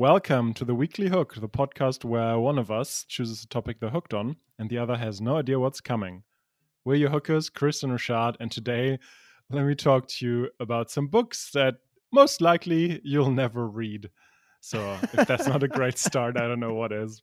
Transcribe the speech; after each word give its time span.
Welcome 0.00 0.54
to 0.54 0.64
the 0.64 0.74
Weekly 0.74 1.08
Hook, 1.10 1.34
the 1.34 1.46
podcast 1.46 2.06
where 2.06 2.38
one 2.38 2.58
of 2.58 2.70
us 2.70 3.04
chooses 3.06 3.44
a 3.44 3.48
topic 3.48 3.80
they're 3.80 3.90
hooked 3.90 4.14
on 4.14 4.36
and 4.58 4.70
the 4.70 4.78
other 4.78 4.96
has 4.96 5.20
no 5.20 5.36
idea 5.36 5.60
what's 5.60 5.82
coming. 5.82 6.22
We're 6.86 6.94
your 6.94 7.10
hookers, 7.10 7.50
Chris 7.50 7.82
and 7.82 7.92
Rashad, 7.92 8.36
and 8.40 8.50
today 8.50 8.98
let 9.50 9.66
me 9.66 9.74
talk 9.74 10.08
to 10.08 10.26
you 10.26 10.48
about 10.58 10.90
some 10.90 11.08
books 11.08 11.50
that 11.52 11.74
most 12.14 12.40
likely 12.40 13.02
you'll 13.04 13.30
never 13.30 13.68
read. 13.68 14.08
So 14.62 14.96
if 15.02 15.28
that's 15.28 15.46
not 15.46 15.62
a 15.62 15.68
great 15.68 15.98
start, 16.08 16.38
I 16.38 16.48
don't 16.48 16.60
know 16.60 16.72
what 16.72 16.92
is. 16.92 17.20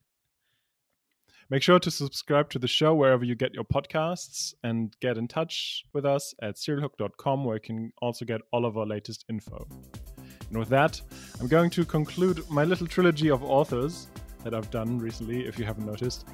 Make 1.50 1.64
sure 1.64 1.80
to 1.80 1.90
subscribe 1.90 2.52
to 2.52 2.60
the 2.60 2.68
show 2.68 2.94
wherever 2.94 3.26
you 3.26 3.34
get 3.34 3.56
your 3.56 3.64
podcasts 3.64 4.54
and 4.64 4.96
get 5.02 5.18
in 5.18 5.28
touch 5.28 5.84
with 5.96 6.06
us 6.06 6.36
at 6.44 6.58
serialhook.com 6.58 7.44
where 7.44 7.56
you 7.56 7.62
can 7.62 7.92
also 8.04 8.24
get 8.24 8.42
all 8.52 8.68
of 8.68 8.78
our 8.78 8.86
latest 8.86 9.26
info. 9.30 9.68
And 10.50 10.58
with 10.58 10.70
that, 10.70 11.02
I'm 11.40 11.48
going 11.48 11.70
to 11.72 11.86
conclude 11.86 12.50
my 12.50 12.64
little 12.64 12.88
trilogy 12.88 13.30
of 13.30 13.44
authors 13.44 14.08
that 14.44 14.54
I've 14.54 14.72
done 14.72 15.00
recently, 15.00 15.46
if 15.46 15.60
you 15.60 15.66
haven't 15.66 15.86
noticed, 15.86 16.26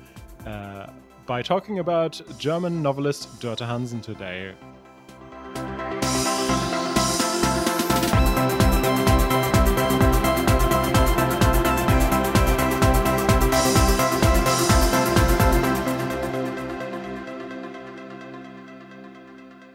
uh, 0.46 0.88
by 1.26 1.42
talking 1.42 1.80
about 1.80 2.22
German 2.38 2.82
novelist 2.82 3.40
Dörte 3.40 3.66
Hansen 3.66 4.02
today. 4.02 4.54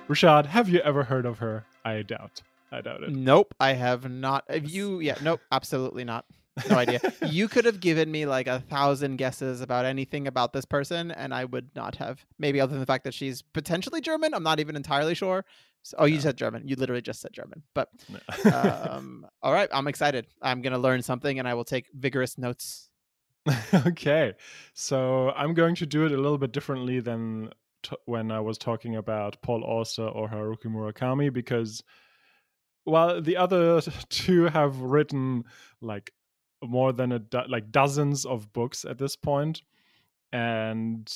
Rashad, 0.09 0.47
have 0.47 0.71
you 0.71 0.79
ever 0.81 1.05
heard 1.05 1.27
of 1.27 1.39
her? 1.39 1.67
I 1.85 2.01
doubt. 2.01 2.41
I 2.71 2.81
doubt 2.81 3.03
it. 3.03 3.11
Nope, 3.11 3.55
I 3.61 3.73
have 3.73 4.11
not. 4.11 4.45
Have 4.49 4.69
you? 4.69 5.01
Yeah, 5.01 5.17
nope, 5.23 5.41
absolutely 5.53 6.05
not. 6.05 6.25
No 6.69 6.77
idea. 6.77 7.01
you 7.27 7.47
could 7.47 7.65
have 7.67 7.79
given 7.81 8.11
me 8.11 8.27
like 8.27 8.49
a 8.49 8.61
thousand 8.61 9.17
guesses 9.17 9.61
about 9.61 9.85
anything 9.85 10.27
about 10.27 10.53
this 10.53 10.65
person, 10.65 11.11
and 11.13 11.33
I 11.33 11.45
would 11.45 11.71
not 11.77 11.95
have. 11.97 12.25
Maybe 12.39 12.61
other 12.61 12.73
than 12.73 12.81
the 12.81 12.87
fact 12.87 13.05
that 13.05 13.15
she's 13.15 13.43
potentially 13.43 14.01
German. 14.01 14.35
I'm 14.35 14.43
not 14.43 14.59
even 14.61 14.75
entirely 14.75 15.15
sure. 15.15 15.45
So, 15.83 15.97
oh, 16.01 16.05
you 16.07 16.21
said 16.21 16.37
German. 16.37 16.67
You 16.67 16.75
literally 16.75 17.01
just 17.01 17.21
said 17.21 17.33
German. 17.33 17.63
But 17.75 17.89
No. 18.45 18.51
um, 18.91 19.27
all 19.43 19.53
right, 19.53 19.69
I'm 19.73 19.87
excited. 19.87 20.27
I'm 20.43 20.61
gonna 20.61 20.79
learn 20.79 21.01
something, 21.03 21.39
and 21.39 21.47
I 21.47 21.55
will 21.55 21.65
take 21.65 21.87
vigorous 21.95 22.37
notes. 22.37 22.91
okay, 23.87 24.35
so 24.75 25.31
I'm 25.31 25.55
going 25.55 25.75
to 25.77 25.87
do 25.87 26.05
it 26.05 26.13
a 26.13 26.17
little 26.17 26.39
bit 26.39 26.53
differently 26.53 27.01
than 27.01 27.51
t- 27.83 27.97
when 28.05 28.31
I 28.31 28.41
was 28.41 28.59
talking 28.59 28.97
about 28.97 29.41
Paul 29.43 29.65
Auster 29.65 30.07
or 30.07 30.29
Haruki 30.29 30.67
Murakami 30.67 31.33
because 31.33 31.83
while 32.89 33.21
the 33.21 33.37
other 33.37 33.81
two 34.09 34.45
have 34.45 34.81
written 34.81 35.45
like 35.81 36.13
more 36.63 36.93
than 36.93 37.13
a 37.13 37.19
do- 37.19 37.47
like 37.49 37.71
dozens 37.71 38.25
of 38.25 38.53
books 38.53 38.85
at 38.85 38.99
this 38.99 39.17
point, 39.17 39.63
and 40.33 41.07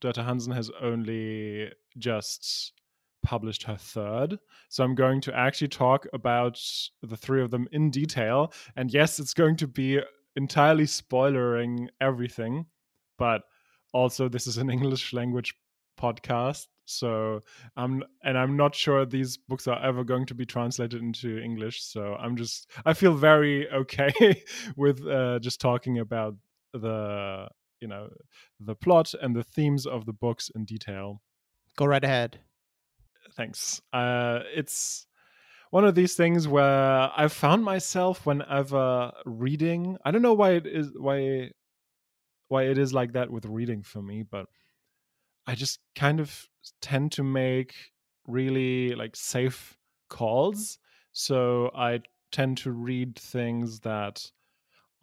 Dörte 0.00 0.24
Hansen 0.24 0.52
has 0.52 0.70
only 0.80 1.72
just 1.96 2.72
published 3.22 3.64
her 3.64 3.76
third. 3.76 4.38
So 4.68 4.84
I'm 4.84 4.94
going 4.94 5.20
to 5.22 5.36
actually 5.36 5.68
talk 5.68 6.06
about 6.12 6.60
the 7.02 7.16
three 7.16 7.42
of 7.42 7.50
them 7.50 7.68
in 7.72 7.90
detail. 7.90 8.52
And 8.76 8.92
yes, 8.92 9.18
it's 9.18 9.34
going 9.34 9.56
to 9.56 9.66
be 9.66 10.00
entirely 10.36 10.84
spoilering 10.84 11.88
everything, 12.00 12.66
but 13.18 13.42
also 13.92 14.28
this 14.28 14.46
is 14.46 14.56
an 14.58 14.70
English 14.76 15.12
language 15.12 15.54
podcast. 16.00 16.66
So 16.88 17.40
I'm 17.76 18.02
and 18.22 18.38
I'm 18.38 18.56
not 18.56 18.74
sure 18.74 19.04
these 19.04 19.36
books 19.36 19.66
are 19.68 19.80
ever 19.84 20.04
going 20.04 20.26
to 20.26 20.34
be 20.34 20.46
translated 20.46 21.00
into 21.02 21.38
English. 21.38 21.82
So 21.82 22.14
I'm 22.14 22.36
just 22.36 22.68
I 22.84 22.94
feel 22.94 23.14
very 23.14 23.68
okay 23.70 24.42
with 24.76 25.06
uh, 25.06 25.38
just 25.40 25.60
talking 25.60 25.98
about 25.98 26.34
the 26.72 27.48
you 27.80 27.88
know 27.88 28.08
the 28.60 28.74
plot 28.74 29.14
and 29.20 29.34
the 29.36 29.42
themes 29.44 29.86
of 29.86 30.04
the 30.06 30.12
books 30.12 30.50
in 30.54 30.64
detail 30.64 31.20
Go 31.76 31.86
right 31.86 32.02
ahead. 32.02 32.40
thanks 33.36 33.80
uh 33.92 34.40
it's 34.54 35.06
one 35.70 35.84
of 35.84 35.94
these 35.94 36.14
things 36.14 36.48
where 36.48 37.10
i've 37.16 37.32
found 37.32 37.62
myself 37.64 38.26
whenever 38.26 39.12
reading 39.24 39.96
i 40.04 40.10
don't 40.10 40.22
know 40.22 40.34
why 40.34 40.52
it 40.52 40.66
is 40.66 40.88
why 40.96 41.50
why 42.48 42.64
it 42.64 42.78
is 42.78 42.92
like 42.92 43.12
that 43.12 43.30
with 43.30 43.44
reading 43.46 43.82
for 43.82 44.02
me 44.02 44.22
but 44.22 44.46
i 45.48 45.54
just 45.54 45.80
kind 45.96 46.20
of 46.20 46.46
tend 46.80 47.10
to 47.10 47.24
make 47.24 47.74
really 48.26 48.94
like 48.94 49.16
safe 49.16 49.76
calls 50.08 50.78
so 51.12 51.70
i 51.74 52.00
tend 52.30 52.56
to 52.58 52.70
read 52.70 53.16
things 53.16 53.80
that 53.80 54.30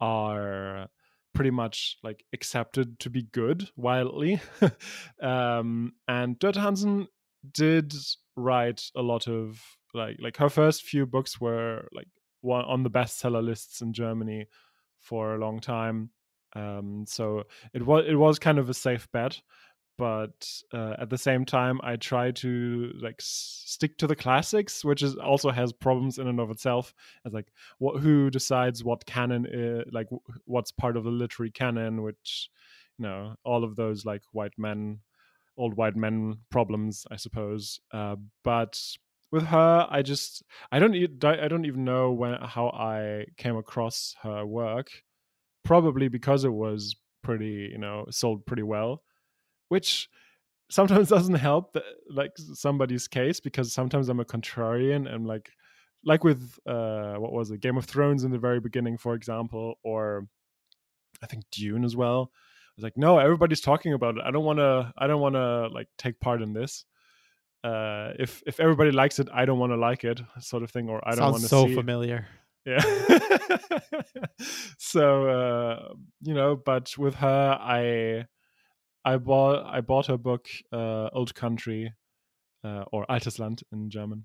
are 0.00 0.88
pretty 1.34 1.50
much 1.50 1.98
like 2.02 2.24
accepted 2.32 2.98
to 2.98 3.10
be 3.10 3.22
good 3.32 3.68
wildly 3.76 4.40
um 5.20 5.92
and 6.08 6.38
Dörte 6.38 6.56
Hansen 6.56 7.08
did 7.52 7.92
write 8.36 8.82
a 8.94 9.02
lot 9.02 9.28
of 9.28 9.60
like 9.94 10.16
like 10.20 10.36
her 10.36 10.48
first 10.48 10.82
few 10.82 11.06
books 11.06 11.40
were 11.40 11.88
like 11.92 12.08
one 12.40 12.64
on 12.64 12.82
the 12.82 12.90
bestseller 12.90 13.44
lists 13.44 13.80
in 13.80 13.92
Germany 13.92 14.46
for 15.00 15.34
a 15.34 15.38
long 15.38 15.60
time. 15.60 16.10
Um, 16.54 17.04
so 17.06 17.44
it 17.74 17.84
was 17.84 18.04
it 18.08 18.14
was 18.14 18.38
kind 18.38 18.58
of 18.58 18.70
a 18.70 18.74
safe 18.74 19.08
bet, 19.12 19.40
but 19.98 20.48
uh, 20.72 20.94
at 20.98 21.10
the 21.10 21.18
same 21.18 21.44
time, 21.44 21.80
I 21.82 21.96
try 21.96 22.30
to 22.32 22.92
like 23.00 23.16
stick 23.18 23.96
to 23.98 24.06
the 24.06 24.16
classics, 24.16 24.84
which 24.84 25.02
is 25.02 25.16
also 25.16 25.50
has 25.50 25.72
problems 25.72 26.18
in 26.18 26.28
and 26.28 26.40
of 26.40 26.50
itself. 26.50 26.94
As 27.24 27.32
like 27.32 27.52
what 27.78 28.00
who 28.00 28.30
decides 28.30 28.84
what 28.84 29.06
canon 29.06 29.46
is, 29.50 29.84
like 29.92 30.08
wh- 30.10 30.30
what's 30.44 30.72
part 30.72 30.96
of 30.96 31.04
the 31.04 31.10
literary 31.10 31.50
canon, 31.50 32.02
which 32.02 32.50
you 32.98 33.04
know 33.04 33.36
all 33.44 33.64
of 33.64 33.76
those 33.76 34.04
like 34.04 34.22
white 34.32 34.58
men 34.58 35.00
old 35.56 35.76
white 35.76 35.96
men 35.96 36.36
problems, 36.50 37.06
I 37.10 37.16
suppose. 37.16 37.80
Uh, 37.92 38.16
but 38.44 38.80
with 39.30 39.44
her, 39.44 39.86
I 39.90 40.02
just 40.02 40.42
I 40.70 40.78
don't 40.78 40.94
I 41.24 41.48
don't 41.48 41.64
even 41.64 41.84
know 41.84 42.12
when 42.12 42.34
how 42.34 42.68
I 42.68 43.26
came 43.36 43.56
across 43.56 44.14
her 44.22 44.44
work. 44.44 44.90
Probably 45.64 46.08
because 46.08 46.44
it 46.44 46.52
was 46.52 46.94
pretty, 47.22 47.70
you 47.72 47.78
know, 47.78 48.06
sold 48.10 48.46
pretty 48.46 48.62
well, 48.62 49.02
which 49.68 50.08
sometimes 50.70 51.08
doesn't 51.16 51.34
help 51.34 51.76
like 52.10 52.32
somebody's 52.36 53.08
case 53.08 53.40
because 53.40 53.72
sometimes 53.72 54.08
I'm 54.08 54.20
a 54.20 54.24
contrarian 54.24 55.12
and 55.12 55.26
like 55.26 55.50
like 56.04 56.24
with 56.24 56.58
uh 56.66 57.14
what 57.14 57.32
was 57.32 57.50
it 57.50 57.60
Game 57.60 57.76
of 57.76 57.84
Thrones 57.84 58.24
in 58.24 58.30
the 58.30 58.38
very 58.38 58.60
beginning 58.60 58.98
for 58.98 59.14
example 59.14 59.74
or 59.82 60.26
I 61.22 61.26
think 61.26 61.44
Dune 61.50 61.84
as 61.84 61.96
well. 61.96 62.30
I 62.32 62.72
was 62.76 62.84
like 62.84 62.96
no 62.96 63.18
everybody's 63.18 63.60
talking 63.60 63.92
about 63.92 64.16
it. 64.16 64.22
I 64.24 64.30
don't 64.30 64.44
want 64.44 64.58
to 64.58 64.92
I 64.98 65.06
don't 65.06 65.20
want 65.20 65.34
to 65.34 65.68
like 65.68 65.88
take 65.98 66.20
part 66.20 66.42
in 66.42 66.52
this. 66.52 66.84
Uh 67.64 68.12
if 68.18 68.42
if 68.46 68.60
everybody 68.60 68.90
likes 68.90 69.18
it 69.18 69.28
I 69.32 69.44
don't 69.46 69.58
want 69.58 69.72
to 69.72 69.76
like 69.76 70.04
it 70.04 70.20
sort 70.40 70.62
of 70.62 70.70
thing 70.70 70.88
or 70.88 71.00
I 71.08 71.14
don't 71.14 71.30
want 71.30 71.42
to 71.42 71.48
so 71.48 71.66
see 71.66 71.74
familiar. 71.74 72.26
yeah. 72.64 72.82
So 74.78 75.28
uh 75.28 75.94
you 76.22 76.34
know 76.34 76.56
but 76.56 76.96
with 76.98 77.14
her 77.16 77.58
i 77.60 78.26
i 79.06 79.16
bought 79.16 79.64
i 79.66 79.80
bought 79.80 80.06
her 80.06 80.18
book 80.18 80.48
uh 80.72 81.08
old 81.12 81.34
country 81.34 81.94
uh, 82.64 82.84
or 82.92 83.06
altes 83.08 83.38
land 83.38 83.62
in 83.72 83.88
german. 83.90 84.24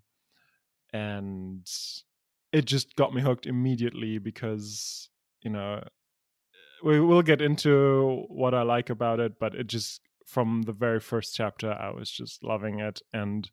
And 0.93 1.65
it 2.51 2.65
just 2.65 2.95
got 2.95 3.13
me 3.13 3.21
hooked 3.21 3.45
immediately 3.45 4.17
because 4.17 5.09
you 5.41 5.51
know 5.51 5.81
we 6.83 6.99
will 6.99 7.21
get 7.21 7.41
into 7.41 8.25
what 8.27 8.53
i 8.53 8.63
like 8.63 8.89
about 8.89 9.19
it 9.21 9.39
but 9.39 9.55
it 9.55 9.67
just 9.67 10.01
from 10.25 10.63
the 10.63 10.73
very 10.73 10.99
first 10.99 11.35
chapter 11.35 11.71
i 11.71 11.89
was 11.89 12.11
just 12.11 12.43
loving 12.43 12.79
it. 12.79 13.01
And 13.13 13.49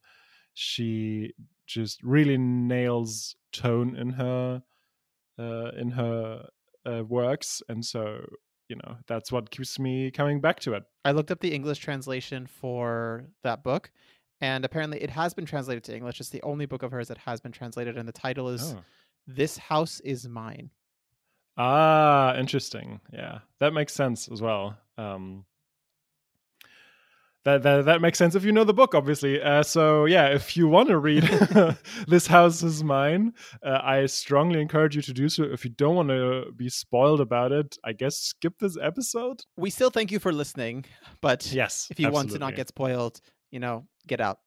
she 0.55 1.35
just 1.67 2.03
really 2.03 2.37
nails 2.37 3.37
tone 3.53 3.95
in 3.95 4.11
her 4.11 4.63
uh, 5.39 5.71
in 5.79 5.91
her 5.93 6.49
uh, 6.85 7.05
works, 7.05 7.63
and 7.69 7.85
so 7.85 8.25
you 8.69 8.77
know 8.77 8.97
that's 9.07 9.31
what 9.33 9.51
keeps 9.51 9.79
me 9.79 10.11
coming 10.11 10.41
back 10.41 10.61
to 10.61 10.75
it. 10.75 10.85
I 11.05 11.13
looked 11.13 11.31
up 11.31 11.41
the 11.41 11.55
English 11.55 11.79
translation 11.79 12.47
for 12.47 13.25
that 13.43 13.63
book, 13.63 13.91
and 14.41 14.65
apparently 14.65 15.03
it 15.03 15.11
has 15.11 15.35
been 15.35 15.47
translated 15.47 15.85
to 15.85 15.95
English. 15.97 16.21
It's 16.21 16.31
the 16.31 16.43
only 16.43 16.67
book 16.67 16.83
of 16.83 16.93
hers 16.93 17.09
that 17.09 17.19
has 17.19 17.41
been 17.41 17.53
translated, 17.53 17.97
and 17.97 18.07
the 18.09 18.13
title 18.13 18.49
is 18.49 18.75
Oh. 18.75 18.83
"This 19.27 19.57
House 19.59 20.01
Is 20.01 20.29
Mine." 20.29 20.71
Ah, 21.57 22.37
interesting. 22.37 23.01
Yeah, 23.13 23.41
that 23.59 23.73
makes 23.73 23.93
sense 23.93 24.29
as 24.29 24.41
well. 24.41 24.77
Um, 24.97 25.45
that, 27.49 27.63
that 27.63 27.85
that 27.87 28.01
makes 28.01 28.19
sense 28.19 28.35
if 28.35 28.45
you 28.45 28.53
know 28.53 28.65
the 28.65 28.75
book, 28.75 28.95
obviously. 28.95 29.41
Uh, 29.41 29.63
so 29.63 30.05
yeah, 30.05 30.27
if 30.29 30.57
you 30.57 30.69
want 30.69 30.89
to 30.89 30.99
read 30.99 31.23
"This 32.09 32.27
House 32.27 32.63
Is 32.63 32.85
Mine," 32.85 33.33
uh, 33.63 33.81
I 33.83 34.07
strongly 34.07 34.61
encourage 34.61 34.97
you 34.97 35.03
to 35.03 35.13
do 35.13 35.29
so. 35.29 35.45
If 35.45 35.65
you 35.65 35.71
don't 35.71 35.97
want 35.97 36.09
to 36.11 36.53
be 36.57 36.69
spoiled 36.69 37.21
about 37.21 37.53
it, 37.53 37.77
I 37.85 37.93
guess 37.93 38.17
skip 38.17 38.59
this 38.59 38.77
episode. 38.81 39.43
We 39.57 39.71
still 39.71 39.91
thank 39.91 40.13
you 40.13 40.19
for 40.19 40.33
listening, 40.33 40.85
but 41.21 41.51
Yes, 41.53 41.89
if 41.91 41.99
you 41.99 42.11
want 42.11 42.31
to 42.33 42.39
not 42.39 42.55
get 42.55 42.69
spoiled, 42.69 43.21
you 43.51 43.61
know, 43.61 43.87
get 44.07 44.21
out. 44.21 44.39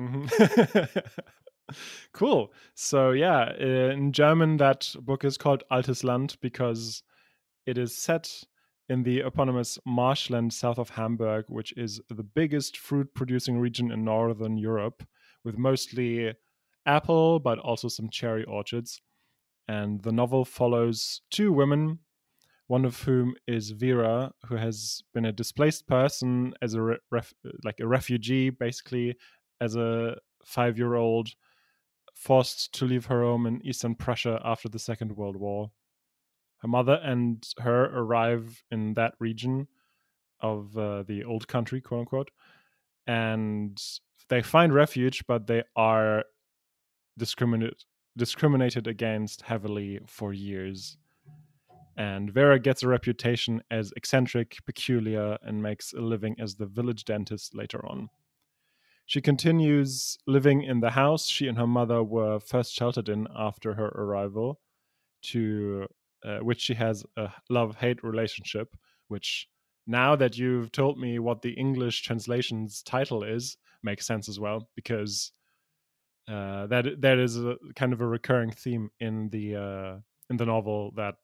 Mhm. 0.00 1.02
cool. 2.12 2.52
So 2.74 3.10
yeah, 3.10 3.54
in 3.56 4.12
German 4.12 4.56
that 4.58 4.94
book 5.02 5.24
is 5.24 5.36
called 5.36 5.64
Altes 5.70 6.04
Land 6.04 6.36
because 6.40 7.02
it 7.66 7.76
is 7.76 7.96
set 7.96 8.44
in 8.88 9.02
the 9.02 9.20
eponymous 9.20 9.78
marshland 9.84 10.52
south 10.52 10.78
of 10.78 10.90
Hamburg, 10.90 11.44
which 11.48 11.76
is 11.76 12.00
the 12.08 12.22
biggest 12.22 12.76
fruit 12.76 13.12
producing 13.14 13.58
region 13.58 13.92
in 13.92 14.04
northern 14.04 14.56
Europe, 14.56 15.06
with 15.44 15.58
mostly 15.58 16.32
apple, 16.86 17.38
but 17.38 17.58
also 17.58 17.88
some 17.88 18.08
cherry 18.08 18.44
orchards. 18.44 19.00
And 19.68 20.02
the 20.02 20.12
novel 20.12 20.44
follows 20.44 21.20
two 21.30 21.52
women, 21.52 21.98
one 22.66 22.86
of 22.86 23.02
whom 23.02 23.34
is 23.46 23.70
Vera, 23.70 24.32
who 24.46 24.56
has 24.56 25.02
been 25.12 25.26
a 25.26 25.32
displaced 25.32 25.86
person 25.86 26.54
as 26.62 26.74
a 26.74 26.96
ref- 27.10 27.34
like 27.64 27.80
a 27.80 27.86
refugee, 27.86 28.48
basically 28.48 29.16
as 29.60 29.76
a 29.76 30.16
five 30.44 30.78
year 30.78 30.94
old, 30.94 31.28
forced 32.14 32.72
to 32.74 32.86
leave 32.86 33.06
her 33.06 33.22
home 33.22 33.46
in 33.46 33.64
Eastern 33.66 33.94
Prussia 33.94 34.40
after 34.44 34.68
the 34.68 34.78
Second 34.78 35.12
World 35.12 35.36
War. 35.36 35.70
Her 36.58 36.68
mother 36.68 37.00
and 37.02 37.46
her 37.58 37.84
arrive 37.84 38.62
in 38.70 38.94
that 38.94 39.14
region 39.18 39.68
of 40.40 40.76
uh, 40.76 41.02
the 41.04 41.24
old 41.24 41.48
country, 41.48 41.80
quote 41.80 42.00
unquote, 42.00 42.30
and 43.06 43.80
they 44.28 44.42
find 44.42 44.74
refuge, 44.74 45.24
but 45.26 45.46
they 45.46 45.62
are 45.76 46.24
discriminated 47.16 47.84
discriminated 48.16 48.88
against 48.88 49.42
heavily 49.42 50.00
for 50.06 50.32
years. 50.32 50.96
And 51.96 52.32
Vera 52.32 52.58
gets 52.58 52.82
a 52.82 52.88
reputation 52.88 53.62
as 53.70 53.92
eccentric, 53.96 54.56
peculiar, 54.66 55.38
and 55.42 55.62
makes 55.62 55.92
a 55.92 56.00
living 56.00 56.34
as 56.40 56.56
the 56.56 56.66
village 56.66 57.04
dentist 57.04 57.54
later 57.54 57.84
on. 57.86 58.08
She 59.06 59.20
continues 59.20 60.18
living 60.26 60.62
in 60.62 60.80
the 60.80 60.90
house 60.90 61.26
she 61.26 61.46
and 61.46 61.56
her 61.56 61.66
mother 61.66 62.02
were 62.02 62.40
first 62.40 62.74
sheltered 62.74 63.08
in 63.08 63.26
after 63.34 63.74
her 63.74 63.86
arrival, 63.86 64.60
to 65.22 65.86
uh, 66.24 66.38
which 66.38 66.60
she 66.60 66.74
has 66.74 67.04
a 67.16 67.30
love 67.48 67.76
hate 67.76 68.02
relationship, 68.02 68.76
which 69.08 69.48
now 69.86 70.16
that 70.16 70.36
you've 70.36 70.72
told 70.72 70.98
me 70.98 71.18
what 71.18 71.42
the 71.42 71.52
English 71.52 72.02
translation's 72.02 72.82
title 72.82 73.22
is, 73.22 73.56
makes 73.82 74.06
sense 74.06 74.28
as 74.28 74.38
well 74.40 74.68
because 74.74 75.32
uh, 76.28 76.66
that 76.66 77.00
that 77.00 77.18
is 77.18 77.38
a 77.38 77.56
kind 77.74 77.92
of 77.92 78.00
a 78.00 78.06
recurring 78.06 78.50
theme 78.50 78.90
in 79.00 79.28
the 79.30 79.56
uh, 79.56 79.96
in 80.28 80.36
the 80.36 80.44
novel 80.44 80.92
that 80.96 81.14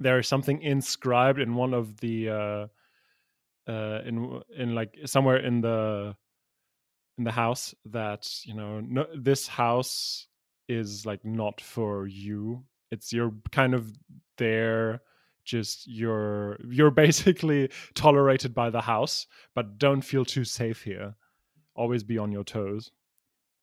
there 0.00 0.18
is 0.18 0.28
something 0.28 0.60
inscribed 0.62 1.38
in 1.38 1.54
one 1.54 1.72
of 1.72 1.96
the 1.98 2.28
uh, 2.28 2.66
uh, 3.68 4.00
in 4.04 4.42
in 4.56 4.74
like 4.74 4.98
somewhere 5.06 5.38
in 5.38 5.60
the 5.60 6.14
in 7.16 7.24
the 7.24 7.32
house 7.32 7.74
that 7.86 8.28
you 8.44 8.54
know 8.54 8.80
no, 8.80 9.06
this 9.16 9.46
house 9.46 10.26
is 10.68 11.06
like 11.06 11.24
not 11.24 11.60
for 11.60 12.06
you 12.06 12.64
it's 12.92 13.12
you're 13.12 13.32
kind 13.50 13.74
of 13.74 13.90
there 14.38 15.00
just 15.44 15.88
you're 15.88 16.58
you're 16.68 16.90
basically 17.04 17.70
tolerated 17.94 18.54
by 18.54 18.70
the 18.70 18.82
house 18.82 19.26
but 19.54 19.78
don't 19.78 20.02
feel 20.02 20.24
too 20.24 20.44
safe 20.44 20.82
here. 20.82 21.16
Always 21.74 22.04
be 22.04 22.18
on 22.18 22.30
your 22.30 22.44
toes. 22.44 22.92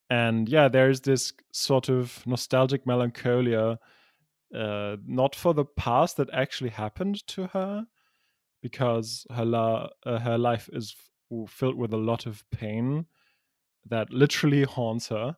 And 0.10 0.50
yeah 0.50 0.68
there's 0.68 1.02
this 1.02 1.32
sort 1.54 1.88
of 1.88 2.26
nostalgic 2.26 2.86
melancholia 2.86 3.80
uh, 4.54 4.98
not 5.06 5.36
for 5.36 5.54
the 5.54 5.66
past 5.66 6.18
that 6.18 6.30
actually 6.34 6.72
happened 6.72 7.26
to 7.28 7.46
her 7.48 7.86
because 8.64 9.28
her 9.32 9.46
la- 9.46 9.90
uh, 10.08 10.18
her 10.18 10.40
life 10.40 10.68
is 10.74 10.96
f- 10.98 11.50
filled 11.52 11.76
with 11.76 11.94
a 11.94 11.98
lot 11.98 12.26
of 12.26 12.44
pain 12.50 13.06
that 13.88 14.12
literally 14.12 14.64
haunts 14.64 15.10
her 15.10 15.38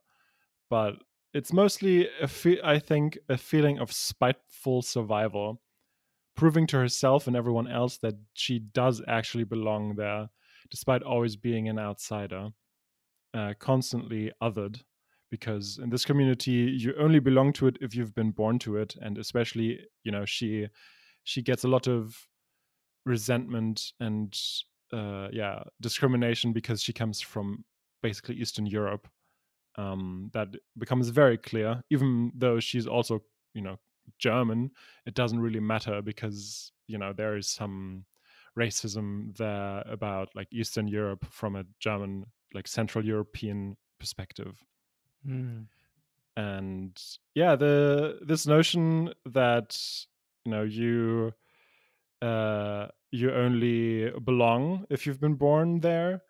but 0.70 0.96
it's 1.34 1.54
mostly 1.54 2.10
a 2.22 2.28
fe- 2.28 2.62
I 2.64 2.80
think 2.80 3.18
a 3.30 3.38
feeling 3.38 3.80
of 3.80 3.92
spiteful 3.92 4.82
survival, 4.82 5.62
proving 6.36 6.68
to 6.68 6.78
herself 6.78 7.28
and 7.28 7.36
everyone 7.36 7.68
else 7.68 7.98
that 8.00 8.16
she 8.34 8.60
does 8.60 9.02
actually 9.08 9.46
belong 9.46 9.96
there, 9.96 10.30
despite 10.70 11.04
always 11.04 11.36
being 11.36 11.70
an 11.70 11.80
outsider, 11.80 12.50
uh, 13.34 13.54
constantly 13.60 14.32
othered. 14.42 14.82
Because 15.30 15.80
in 15.82 15.90
this 15.90 16.04
community, 16.04 16.76
you 16.78 16.94
only 17.00 17.20
belong 17.20 17.54
to 17.54 17.68
it 17.68 17.78
if 17.80 17.96
you've 17.96 18.14
been 18.14 18.32
born 18.32 18.60
to 18.60 18.76
it, 18.76 18.96
and 19.02 19.18
especially, 19.18 19.80
you 20.04 20.12
know, 20.12 20.26
she 20.26 20.68
she 21.24 21.42
gets 21.42 21.64
a 21.64 21.70
lot 21.70 21.88
of 21.88 22.28
resentment 23.06 23.94
and 24.00 24.38
uh, 24.94 25.30
yeah 25.32 25.64
discrimination 25.80 26.52
because 26.54 26.82
she 26.82 26.94
comes 26.94 27.22
from 27.22 27.64
basically 28.04 28.36
Eastern 28.36 28.66
Europe 28.66 29.08
um, 29.78 30.30
that 30.34 30.50
becomes 30.78 31.10
very 31.10 31.38
clear. 31.38 31.84
Even 31.90 32.32
though 32.36 32.60
she's 32.60 32.88
also, 32.88 33.22
you 33.54 33.62
know, 33.62 33.78
German, 34.20 34.72
it 35.06 35.14
doesn't 35.14 35.40
really 35.40 35.60
matter 35.60 36.02
because 36.02 36.72
you 36.88 36.98
know 36.98 37.14
there 37.14 37.38
is 37.38 37.48
some 37.48 38.06
racism 38.58 39.36
there 39.38 39.84
about 39.90 40.30
like 40.36 40.48
Eastern 40.52 40.88
Europe 40.88 41.26
from 41.30 41.56
a 41.56 41.64
German, 41.80 42.26
like 42.54 42.68
Central 42.68 43.06
European 43.06 43.78
perspective. 44.00 44.64
Mm. 45.28 45.68
And 46.36 47.02
yeah, 47.36 47.56
the 47.56 48.20
this 48.22 48.48
notion 48.48 49.14
that 49.26 49.78
you 50.46 50.52
know 50.52 50.64
you 50.64 51.34
uh, 52.22 52.88
you 53.12 53.32
only 53.32 54.12
belong 54.24 54.86
if 54.90 55.06
you've 55.06 55.20
been 55.20 55.36
born 55.36 55.80
there 55.80 56.22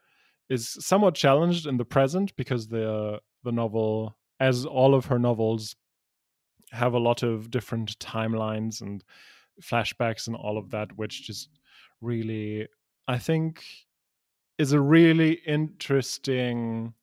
is 0.49 0.77
somewhat 0.79 1.15
challenged 1.15 1.65
in 1.65 1.77
the 1.77 1.85
present 1.85 2.35
because 2.35 2.67
the 2.67 3.19
the 3.43 3.51
novel, 3.51 4.17
as 4.39 4.65
all 4.65 4.93
of 4.95 5.05
her 5.05 5.19
novels, 5.19 5.75
have 6.71 6.93
a 6.93 6.99
lot 6.99 7.23
of 7.23 7.51
different 7.51 7.97
timelines 7.99 8.81
and 8.81 9.03
flashbacks 9.61 10.27
and 10.27 10.35
all 10.35 10.57
of 10.57 10.71
that, 10.71 10.97
which 10.97 11.27
just 11.27 11.49
really, 12.01 12.67
I 13.07 13.17
think, 13.17 13.63
is 14.57 14.71
a 14.73 14.79
really 14.79 15.33
interesting. 15.45 16.93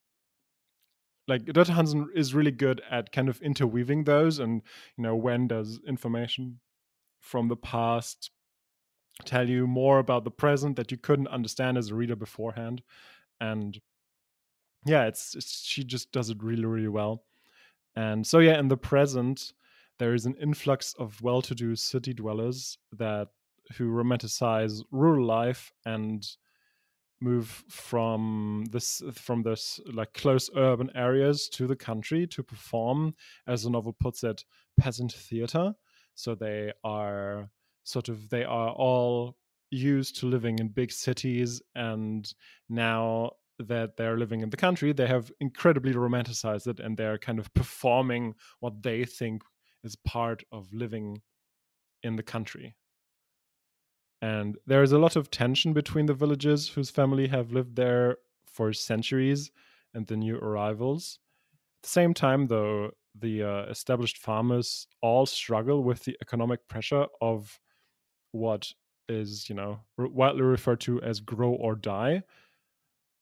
Like 1.26 1.44
Dörte 1.44 1.74
Hansen 1.74 2.08
is 2.14 2.34
really 2.34 2.50
good 2.50 2.80
at 2.90 3.12
kind 3.12 3.28
of 3.28 3.40
interweaving 3.42 4.04
those, 4.04 4.38
and 4.38 4.62
you 4.96 5.02
know 5.02 5.14
when 5.14 5.48
does 5.48 5.80
information 5.86 6.60
from 7.20 7.48
the 7.48 7.56
past 7.56 8.30
tell 9.24 9.48
you 9.48 9.66
more 9.66 9.98
about 9.98 10.24
the 10.24 10.30
present 10.30 10.76
that 10.76 10.90
you 10.90 10.96
couldn't 10.96 11.28
understand 11.28 11.76
as 11.76 11.90
a 11.90 11.94
reader 11.94 12.16
beforehand, 12.16 12.82
and 13.40 13.80
yeah, 14.86 15.06
it's, 15.06 15.34
it's 15.34 15.64
she 15.64 15.84
just 15.84 16.12
does 16.12 16.30
it 16.30 16.42
really 16.42 16.64
really 16.64 16.88
well. 16.88 17.24
And 17.96 18.26
so 18.26 18.38
yeah, 18.38 18.58
in 18.58 18.68
the 18.68 18.76
present, 18.76 19.52
there 19.98 20.14
is 20.14 20.26
an 20.26 20.36
influx 20.40 20.94
of 20.98 21.20
well-to-do 21.20 21.74
city 21.76 22.14
dwellers 22.14 22.78
that 22.92 23.28
who 23.76 23.90
romanticize 23.90 24.82
rural 24.90 25.26
life 25.26 25.72
and 25.84 26.26
move 27.20 27.64
from 27.68 28.64
this 28.70 29.02
from 29.12 29.42
this 29.42 29.80
like 29.92 30.12
close 30.14 30.48
urban 30.56 30.88
areas 30.94 31.48
to 31.48 31.66
the 31.66 31.76
country 31.76 32.26
to 32.26 32.42
perform 32.42 33.14
as 33.46 33.64
the 33.64 33.70
novel 33.70 33.92
puts 33.92 34.22
it 34.22 34.44
peasant 34.78 35.12
theater 35.12 35.74
so 36.14 36.34
they 36.34 36.72
are 36.84 37.50
sort 37.82 38.08
of 38.08 38.28
they 38.28 38.44
are 38.44 38.70
all 38.70 39.36
used 39.70 40.16
to 40.16 40.26
living 40.26 40.58
in 40.60 40.68
big 40.68 40.92
cities 40.92 41.60
and 41.74 42.32
now 42.68 43.30
that 43.58 43.96
they're 43.96 44.16
living 44.16 44.40
in 44.40 44.50
the 44.50 44.56
country, 44.56 44.92
they 44.92 45.06
have 45.06 45.30
incredibly 45.40 45.92
romanticized 45.92 46.66
it 46.66 46.80
and 46.80 46.96
they're 46.96 47.18
kind 47.18 47.38
of 47.38 47.52
performing 47.54 48.34
what 48.60 48.82
they 48.82 49.04
think 49.04 49.42
is 49.84 49.96
part 49.96 50.42
of 50.52 50.72
living 50.72 51.20
in 52.02 52.16
the 52.16 52.22
country. 52.22 52.76
And 54.20 54.58
there 54.66 54.82
is 54.82 54.92
a 54.92 54.98
lot 54.98 55.16
of 55.16 55.30
tension 55.30 55.72
between 55.72 56.06
the 56.06 56.14
villagers 56.14 56.68
whose 56.68 56.90
family 56.90 57.28
have 57.28 57.52
lived 57.52 57.76
there 57.76 58.16
for 58.46 58.72
centuries 58.72 59.50
and 59.94 60.06
the 60.06 60.16
new 60.16 60.36
arrivals. 60.36 61.20
At 61.78 61.82
the 61.84 61.88
same 61.88 62.14
time, 62.14 62.48
though, 62.48 62.90
the 63.14 63.42
uh, 63.42 63.62
established 63.66 64.18
farmers 64.18 64.86
all 65.00 65.26
struggle 65.26 65.84
with 65.84 66.04
the 66.04 66.16
economic 66.20 66.66
pressure 66.68 67.06
of 67.20 67.60
what 68.32 68.72
is, 69.08 69.48
you 69.48 69.54
know, 69.54 69.80
widely 69.96 70.42
referred 70.42 70.80
to 70.80 71.00
as 71.02 71.20
grow 71.20 71.50
or 71.50 71.74
die, 71.74 72.22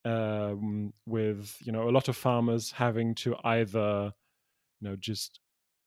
um, 0.07 0.93
with 1.05 1.57
you 1.61 1.73
know 1.73 1.89
a 1.89 1.91
lot 1.91 2.09
of 2.09 2.17
farmers 2.17 2.71
having 2.71 3.15
to 3.17 3.35
either 3.45 4.13
you 4.81 4.89
know 4.89 4.97
just 4.97 5.41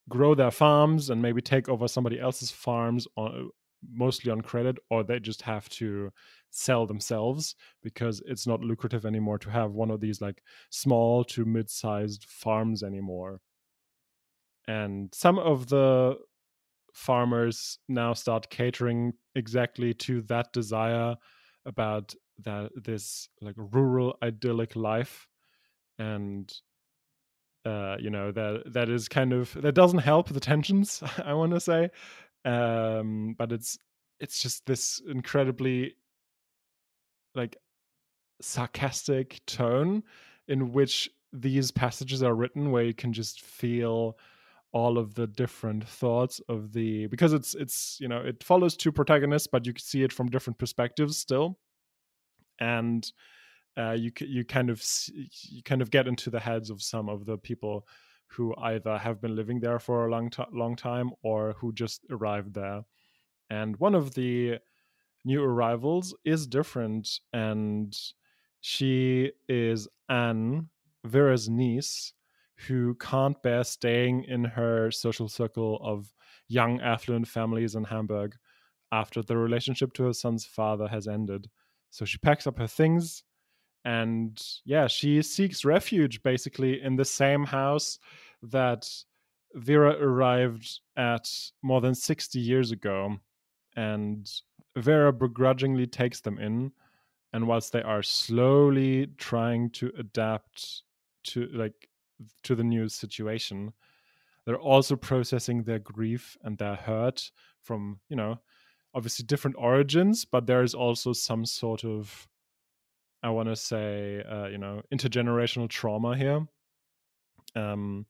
grow 0.10 0.36
their 0.36 0.52
farms 0.52 1.10
and 1.10 1.22
maybe 1.22 1.42
take 1.42 1.70
over 1.70 1.88
somebody 1.88 2.20
else's 2.20 2.52
farms 2.52 3.08
on 3.16 3.50
mostly 3.94 4.30
on 4.30 4.42
credit 4.42 4.78
or 4.90 5.04
they 5.04 5.20
just 5.20 5.42
have 5.42 5.70
to 5.70 6.12
sell 6.50 6.86
themselves 6.86 7.56
because 7.82 8.22
it's 8.26 8.46
not 8.46 8.60
lucrative 8.60 9.06
anymore 9.06 9.38
to 9.38 9.50
have 9.50 9.72
one 9.72 9.90
of 9.90 10.02
these 10.02 10.20
like 10.20 10.44
small 10.70 11.24
to 11.24 11.46
mid-sized 11.46 12.26
farms 12.28 12.84
anymore. 12.84 13.40
And 14.68 15.14
some 15.14 15.40
of 15.40 15.70
the 15.70 16.18
farmers 16.94 17.80
now 17.88 18.14
start 18.14 18.50
catering 18.50 19.14
exactly 19.36 19.94
to 19.94 20.22
that 20.24 20.52
desire 20.52 21.16
about 21.66 22.14
that 22.43 22.72
this 22.75 23.29
like 23.41 23.55
rural 23.58 24.17
idyllic 24.24 24.75
life 24.75 25.27
and 25.98 26.51
uh, 27.65 27.98
you 28.00 28.10
know 28.10 28.31
that 28.31 28.63
that 28.74 28.89
is 28.89 29.08
kind 29.10 29.34
of 29.34 29.53
that 29.62 29.74
doesn't 29.74 30.00
help 30.00 30.29
the 30.29 30.39
tensions. 30.39 31.03
I 31.25 31.34
want 31.34 31.51
to 31.53 31.60
say, 31.60 31.89
um, 32.46 33.36
but 33.38 33.51
it's 33.51 33.77
it's 34.19 34.41
just 34.41 34.65
this 34.65 35.01
incredibly 35.08 35.96
like 37.36 37.58
sarcastic 38.41 39.41
tone 39.46 40.03
in 40.48 40.72
which 40.72 41.10
these 41.34 41.72
passages 41.72 42.24
are 42.24 42.34
written 42.34 42.72
where 42.72 42.84
you 42.84 42.93
can 42.93 43.13
just 43.13 43.41
feel 43.41 44.17
all 44.72 44.98
of 44.98 45.15
the 45.15 45.27
different 45.27 45.88
thoughts 45.88 46.39
of 46.48 46.72
the 46.74 47.08
because 47.08 47.34
it's 47.34 47.55
it's 47.55 47.98
you 48.00 48.08
know 48.08 48.19
it 48.19 48.43
follows 48.43 48.77
two 48.77 48.91
protagonists 48.91 49.48
but 49.51 49.65
you 49.65 49.74
can 49.74 49.84
see 49.84 50.03
it 50.03 50.13
from 50.13 50.29
different 50.29 50.58
perspectives 50.58 51.17
still 51.17 51.58
and 52.60 53.12
uh, 53.78 53.92
you 53.92 54.12
you 54.20 54.44
kind 54.44 54.70
of 54.70 54.84
you 55.13 55.63
kind 55.63 55.82
of 55.82 55.92
get 55.92 56.08
into 56.08 56.30
the 56.30 56.39
heads 56.39 56.70
of 56.70 56.82
some 56.82 57.10
of 57.10 57.25
the 57.25 57.38
people 57.38 57.88
who 58.28 58.54
either 58.58 58.98
have 58.98 59.22
been 59.22 59.36
living 59.36 59.60
there 59.60 59.80
for 59.80 60.06
a 60.06 60.12
long, 60.12 60.32
long 60.51 60.75
time 60.75 61.10
or 61.24 61.54
who 61.54 61.74
just 61.74 62.06
arrived 62.12 62.54
there 62.54 62.82
and 63.50 63.78
one 63.78 63.96
of 63.96 64.13
the 64.13 64.58
new 65.25 65.44
arrivals 65.44 66.16
is 66.25 66.48
different 66.48 67.20
and 67.34 67.98
she 68.62 69.32
is 69.48 69.88
anne 70.10 70.70
vera's 71.06 71.50
niece 71.50 72.13
who 72.68 72.94
can't 72.96 73.42
bear 73.42 73.63
staying 73.63 74.24
in 74.25 74.44
her 74.44 74.92
social 74.92 75.30
circle 75.30 75.80
of 75.82 76.13
young 76.48 76.82
affluent 76.82 77.28
families 77.28 77.75
in 77.75 77.86
Hamburg 77.86 78.36
after 78.92 79.22
the 79.22 79.38
relationship 79.38 79.94
to 79.94 80.04
her 80.04 80.13
son's 80.13 80.46
father 80.46 80.88
has 80.88 81.08
ended. 81.08 81.50
So 81.89 82.05
she 82.05 82.17
packs 82.17 82.48
up 82.48 82.58
her 82.60 82.67
things 82.67 83.24
and 83.86 84.39
yeah, 84.65 84.88
she 84.88 85.22
seeks 85.22 85.65
refuge 85.65 86.22
basically 86.22 86.81
in 86.81 86.96
the 86.96 87.05
same 87.05 87.46
house 87.46 88.00
that 88.43 88.88
Vera 89.55 89.96
arrived 90.00 90.79
at 90.98 91.29
more 91.62 91.81
than 91.81 91.96
60 91.96 92.39
years 92.39 92.72
ago. 92.72 93.17
And 93.75 94.29
Vera 94.75 95.12
begrudgingly 95.13 95.88
takes 95.88 96.22
them 96.22 96.38
in. 96.38 96.72
And 97.31 97.48
whilst 97.48 97.72
they 97.72 97.81
are 97.81 98.03
slowly 98.03 99.08
trying 99.17 99.69
to 99.72 99.91
adapt 99.98 100.84
to 101.25 101.48
like 101.53 101.89
to 102.43 102.55
the 102.55 102.63
new 102.63 102.89
situation 102.89 103.72
they're 104.46 104.60
also 104.60 104.96
processing 104.96 105.63
their 105.63 105.79
grief 105.79 106.36
and 106.43 106.58
their 106.58 106.75
hurt 106.75 107.31
from 107.62 108.00
you 108.10 108.15
know 108.15 108.39
obviously 108.93 109.25
different 109.25 109.55
origins 109.60 110.25
but 110.25 110.48
there 110.48 110.63
is 110.63 110.74
also 110.74 111.13
some 111.13 111.46
sort 111.46 111.84
of 111.84 112.27
i 113.24 113.29
want 113.29 113.48
to 113.48 113.55
say 113.55 114.24
uh, 114.29 114.48
you 114.48 114.58
know 114.58 114.81
intergenerational 114.93 115.69
trauma 115.69 116.15
here. 116.15 116.46
Um 117.55 118.05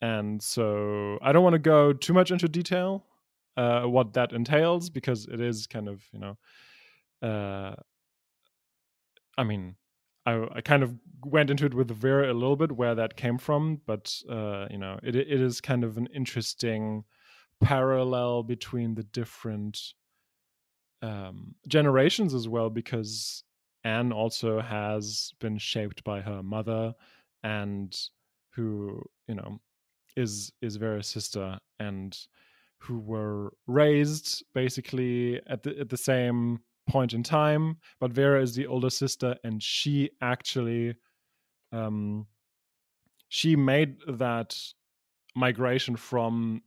and 0.00 0.40
so 0.42 1.18
i 1.22 1.32
don't 1.32 1.42
want 1.42 1.54
to 1.54 1.58
go 1.58 1.92
too 1.92 2.12
much 2.12 2.30
into 2.30 2.48
detail 2.48 3.04
uh, 3.56 3.82
what 3.82 4.12
that 4.12 4.32
entails 4.32 4.88
because 4.88 5.26
it 5.26 5.40
is 5.40 5.66
kind 5.66 5.88
of 5.88 6.04
you 6.12 6.20
know 6.20 6.38
uh, 7.28 7.74
i 9.36 9.42
mean 9.42 9.74
I, 10.28 10.46
I, 10.56 10.60
kind 10.60 10.82
of 10.82 10.94
went 11.24 11.50
into 11.50 11.64
it 11.64 11.74
with 11.74 11.90
Vera 11.90 12.30
a 12.30 12.34
little 12.34 12.56
bit 12.56 12.72
where 12.72 12.94
that 12.94 13.16
came 13.16 13.38
from, 13.38 13.80
but 13.86 14.14
uh, 14.28 14.66
you 14.70 14.76
know, 14.76 14.98
it 15.02 15.16
it 15.16 15.40
is 15.40 15.60
kind 15.60 15.84
of 15.84 15.96
an 15.96 16.08
interesting 16.14 17.04
parallel 17.62 18.42
between 18.42 18.94
the 18.94 19.04
different 19.04 19.94
um, 21.02 21.54
generations 21.66 22.34
as 22.34 22.48
well, 22.48 22.70
because 22.70 23.44
Anne 23.84 24.12
also 24.12 24.60
has 24.60 25.32
been 25.40 25.58
shaped 25.58 26.04
by 26.04 26.20
her 26.20 26.42
mother, 26.42 26.94
and 27.42 27.96
who 28.54 29.02
you 29.26 29.34
know 29.34 29.60
is 30.16 30.52
is 30.60 30.76
Vera's 30.76 31.06
sister, 31.06 31.58
and 31.78 32.18
who 32.78 32.98
were 32.98 33.52
raised 33.66 34.44
basically 34.54 35.40
at 35.46 35.62
the 35.62 35.78
at 35.78 35.88
the 35.88 35.96
same 35.96 36.60
point 36.88 37.12
in 37.12 37.22
time. 37.22 37.76
But 38.00 38.12
Vera 38.12 38.42
is 38.42 38.54
the 38.54 38.66
older 38.66 38.90
sister, 38.90 39.36
and 39.44 39.62
she 39.62 40.10
actually 40.20 40.94
um, 41.72 42.26
she 43.28 43.56
made 43.56 43.96
that 44.08 44.58
migration 45.36 45.96
from 45.96 46.62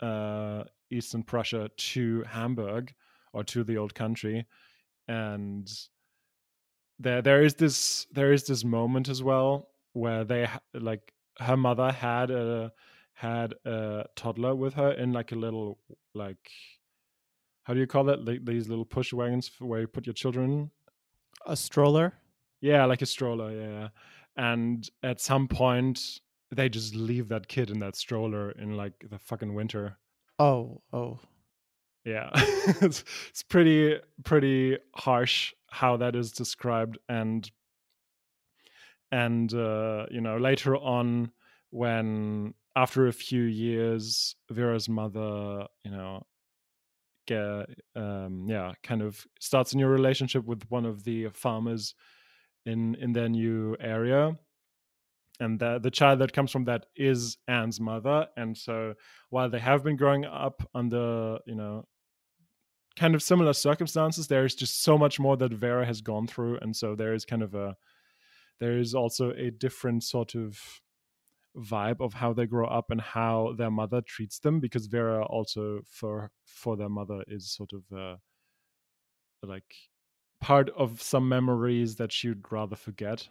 uh, 0.00 0.64
Eastern 0.90 1.22
Prussia 1.22 1.70
to 1.76 2.22
Hamburg 2.28 2.92
or 3.32 3.44
to 3.44 3.64
the 3.64 3.76
old 3.76 3.94
country, 3.94 4.46
and 5.08 5.70
there 6.98 7.22
there 7.22 7.42
is 7.42 7.54
this 7.54 8.06
there 8.12 8.32
is 8.32 8.44
this 8.44 8.64
moment 8.64 9.08
as 9.08 9.22
well 9.22 9.68
where 9.92 10.24
they 10.24 10.48
like 10.74 11.12
her 11.38 11.56
mother 11.56 11.90
had 11.90 12.30
a 12.30 12.72
had 13.14 13.54
a 13.64 14.04
toddler 14.16 14.54
with 14.54 14.74
her 14.74 14.92
in 14.92 15.12
like 15.12 15.32
a 15.32 15.36
little 15.36 15.78
like 16.14 16.50
how 17.64 17.74
do 17.74 17.80
you 17.80 17.86
call 17.86 18.08
it? 18.08 18.24
Like 18.24 18.44
these 18.44 18.68
little 18.68 18.84
push 18.84 19.12
wagons 19.12 19.50
where 19.60 19.80
you 19.80 19.86
put 19.86 20.06
your 20.06 20.14
children. 20.14 20.70
A 21.46 21.56
stroller. 21.56 22.12
Yeah, 22.60 22.84
like 22.86 23.02
a 23.02 23.06
stroller. 23.06 23.52
Yeah, 23.52 23.88
and 24.36 24.88
at 25.02 25.20
some 25.20 25.48
point 25.48 26.20
they 26.50 26.68
just 26.68 26.94
leave 26.94 27.28
that 27.28 27.48
kid 27.48 27.70
in 27.70 27.78
that 27.80 27.96
stroller 27.96 28.50
in 28.52 28.76
like 28.76 28.92
the 29.10 29.18
fucking 29.18 29.54
winter. 29.54 29.96
Oh, 30.38 30.82
oh. 30.92 31.20
Yeah, 32.04 32.30
it's 32.34 33.04
it's 33.30 33.42
pretty 33.42 33.98
pretty 34.24 34.78
harsh 34.94 35.54
how 35.70 35.96
that 35.98 36.16
is 36.16 36.32
described, 36.32 36.98
and 37.08 37.48
and 39.10 39.52
uh, 39.54 40.06
you 40.10 40.20
know 40.20 40.36
later 40.36 40.76
on 40.76 41.30
when 41.70 42.54
after 42.76 43.06
a 43.06 43.12
few 43.12 43.42
years 43.42 44.34
Vera's 44.50 44.88
mother 44.88 45.66
you 45.84 45.90
know 45.90 46.24
get 47.26 47.66
um, 47.94 48.46
yeah 48.48 48.72
kind 48.82 49.02
of 49.02 49.24
starts 49.40 49.72
a 49.72 49.76
new 49.76 49.86
relationship 49.86 50.44
with 50.44 50.62
one 50.70 50.84
of 50.84 51.04
the 51.04 51.28
farmers 51.28 51.94
in 52.66 52.94
in 52.96 53.12
their 53.12 53.28
new 53.28 53.76
area. 53.80 54.36
And 55.40 55.58
the 55.58 55.78
the 55.78 55.90
child 55.90 56.20
that 56.20 56.32
comes 56.32 56.50
from 56.50 56.64
that 56.64 56.86
is 56.94 57.36
Anne's 57.48 57.80
mother. 57.80 58.28
And 58.36 58.56
so 58.56 58.94
while 59.30 59.48
they 59.50 59.58
have 59.58 59.82
been 59.82 59.96
growing 59.96 60.24
up 60.24 60.62
under 60.74 61.38
you 61.46 61.54
know 61.54 61.84
kind 62.96 63.14
of 63.14 63.22
similar 63.22 63.52
circumstances 63.52 64.28
there 64.28 64.44
is 64.44 64.54
just 64.54 64.82
so 64.82 64.98
much 64.98 65.18
more 65.18 65.36
that 65.36 65.52
Vera 65.52 65.84
has 65.86 66.00
gone 66.00 66.26
through 66.26 66.58
and 66.60 66.76
so 66.76 66.94
there 66.94 67.14
is 67.14 67.24
kind 67.24 67.42
of 67.42 67.54
a 67.54 67.76
there 68.60 68.78
is 68.78 68.94
also 68.94 69.32
a 69.32 69.50
different 69.50 70.04
sort 70.04 70.34
of 70.34 70.58
vibe 71.56 72.00
of 72.00 72.14
how 72.14 72.32
they 72.32 72.46
grow 72.46 72.66
up 72.66 72.90
and 72.90 73.00
how 73.00 73.54
their 73.56 73.70
mother 73.70 74.00
treats 74.00 74.38
them 74.38 74.60
because 74.60 74.86
Vera 74.86 75.24
also 75.26 75.80
for 75.84 76.30
for 76.44 76.76
their 76.76 76.88
mother 76.88 77.22
is 77.28 77.50
sort 77.50 77.72
of 77.72 77.82
uh, 77.96 78.16
like 79.42 79.74
part 80.40 80.70
of 80.70 81.02
some 81.02 81.28
memories 81.28 81.96
that 81.96 82.12
she 82.12 82.28
would 82.28 82.50
rather 82.50 82.76
forget. 82.76 83.28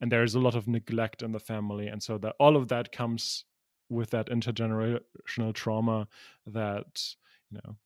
And 0.00 0.10
there's 0.10 0.34
a 0.34 0.40
lot 0.40 0.54
of 0.54 0.68
neglect 0.68 1.22
in 1.22 1.32
the 1.32 1.38
family 1.38 1.86
and 1.86 2.02
so 2.02 2.18
that 2.18 2.34
all 2.40 2.56
of 2.56 2.68
that 2.68 2.92
comes 2.92 3.44
with 3.88 4.10
that 4.10 4.28
intergenerational 4.28 5.54
trauma 5.54 6.08
that 6.46 7.02
you 7.50 7.58
know 7.62 7.76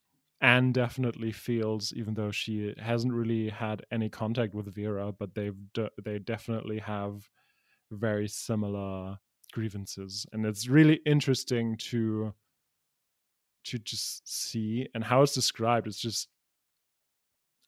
Anne 0.41 0.73
definitely 0.73 1.33
feels 1.33 1.93
even 1.95 2.15
though 2.15 2.31
she 2.31 2.75
hasn't 2.79 3.13
really 3.13 3.49
had 3.49 3.85
any 3.91 4.09
contact 4.09 4.55
with 4.55 4.73
Vera 4.75 5.13
but 5.13 5.35
they've 5.35 5.57
de- 5.75 5.91
they 6.05 6.19
definitely 6.19 6.79
have 6.79 7.29
very 7.91 8.29
similar 8.29 9.19
grievances. 9.53 10.27
And 10.33 10.47
it's 10.47 10.69
really 10.69 11.01
interesting 11.07 11.77
to 11.91 12.35
to 13.65 13.79
just 13.79 14.27
see 14.29 14.87
and 14.95 15.05
how 15.05 15.23
it's 15.23 15.35
described 15.35 15.87
it's 15.87 15.99
just 15.99 16.29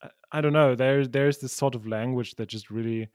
I, 0.01 0.09
I 0.31 0.41
don't 0.41 0.53
know 0.53 0.75
There 0.75 1.05
there's 1.07 1.39
this 1.39 1.53
sort 1.53 1.75
of 1.75 1.87
language 1.87 2.35
that 2.35 2.47
just 2.47 2.69
really 2.69 3.09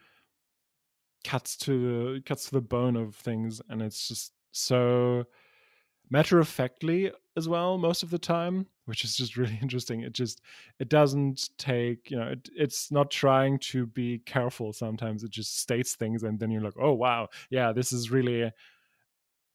cuts 1.25 1.57
to 1.57 2.15
the 2.15 2.23
cuts 2.23 2.47
to 2.47 2.53
the 2.53 2.61
bone 2.61 2.97
of 2.97 3.15
things 3.15 3.61
and 3.69 3.83
it's 3.83 4.07
just 4.09 4.33
so 4.53 5.25
matter 6.11 6.39
of 6.39 6.49
factly 6.49 7.11
as 7.37 7.49
well 7.49 7.79
most 7.79 8.03
of 8.03 8.11
the 8.11 8.19
time 8.19 8.67
which 8.87 9.05
is 9.05 9.17
just 9.17 9.37
really 9.37 9.59
interesting 9.61 10.01
it 10.01 10.13
just 10.13 10.41
it 10.79 10.89
doesn't 10.89 11.51
take 11.59 12.11
you 12.11 12.17
know 12.17 12.29
it, 12.29 12.49
it's 12.57 12.91
not 12.91 13.11
trying 13.11 13.59
to 13.59 13.87
be 13.87 14.19
careful 14.19 14.73
sometimes 14.73 15.23
it 15.23 15.31
just 15.31 15.59
states 15.61 15.95
things 15.95 16.23
and 16.23 16.39
then 16.39 16.51
you're 16.51 16.63
like 16.63 16.79
oh 16.81 16.93
wow 16.93 17.29
yeah 17.51 17.73
this 17.73 17.93
is 17.93 18.11
really 18.11 18.51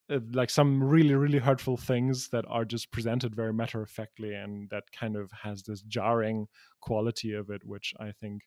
uh, 0.10 0.20
like 0.34 0.50
some 0.50 0.84
really 0.84 1.16
really 1.16 1.40
hurtful 1.40 1.78
things 1.78 2.28
that 2.30 2.46
are 2.48 2.66
just 2.66 2.92
presented 2.92 3.36
very 3.36 3.54
matter 3.54 3.82
of 3.82 3.90
factly 3.90 4.34
and 4.34 4.70
that 4.70 4.84
kind 4.92 5.16
of 5.16 5.32
has 5.32 5.64
this 5.64 5.82
jarring 5.84 6.48
quality 6.82 7.34
of 7.34 7.50
it 7.50 7.62
which 7.66 7.94
i 8.00 8.12
think 8.20 8.44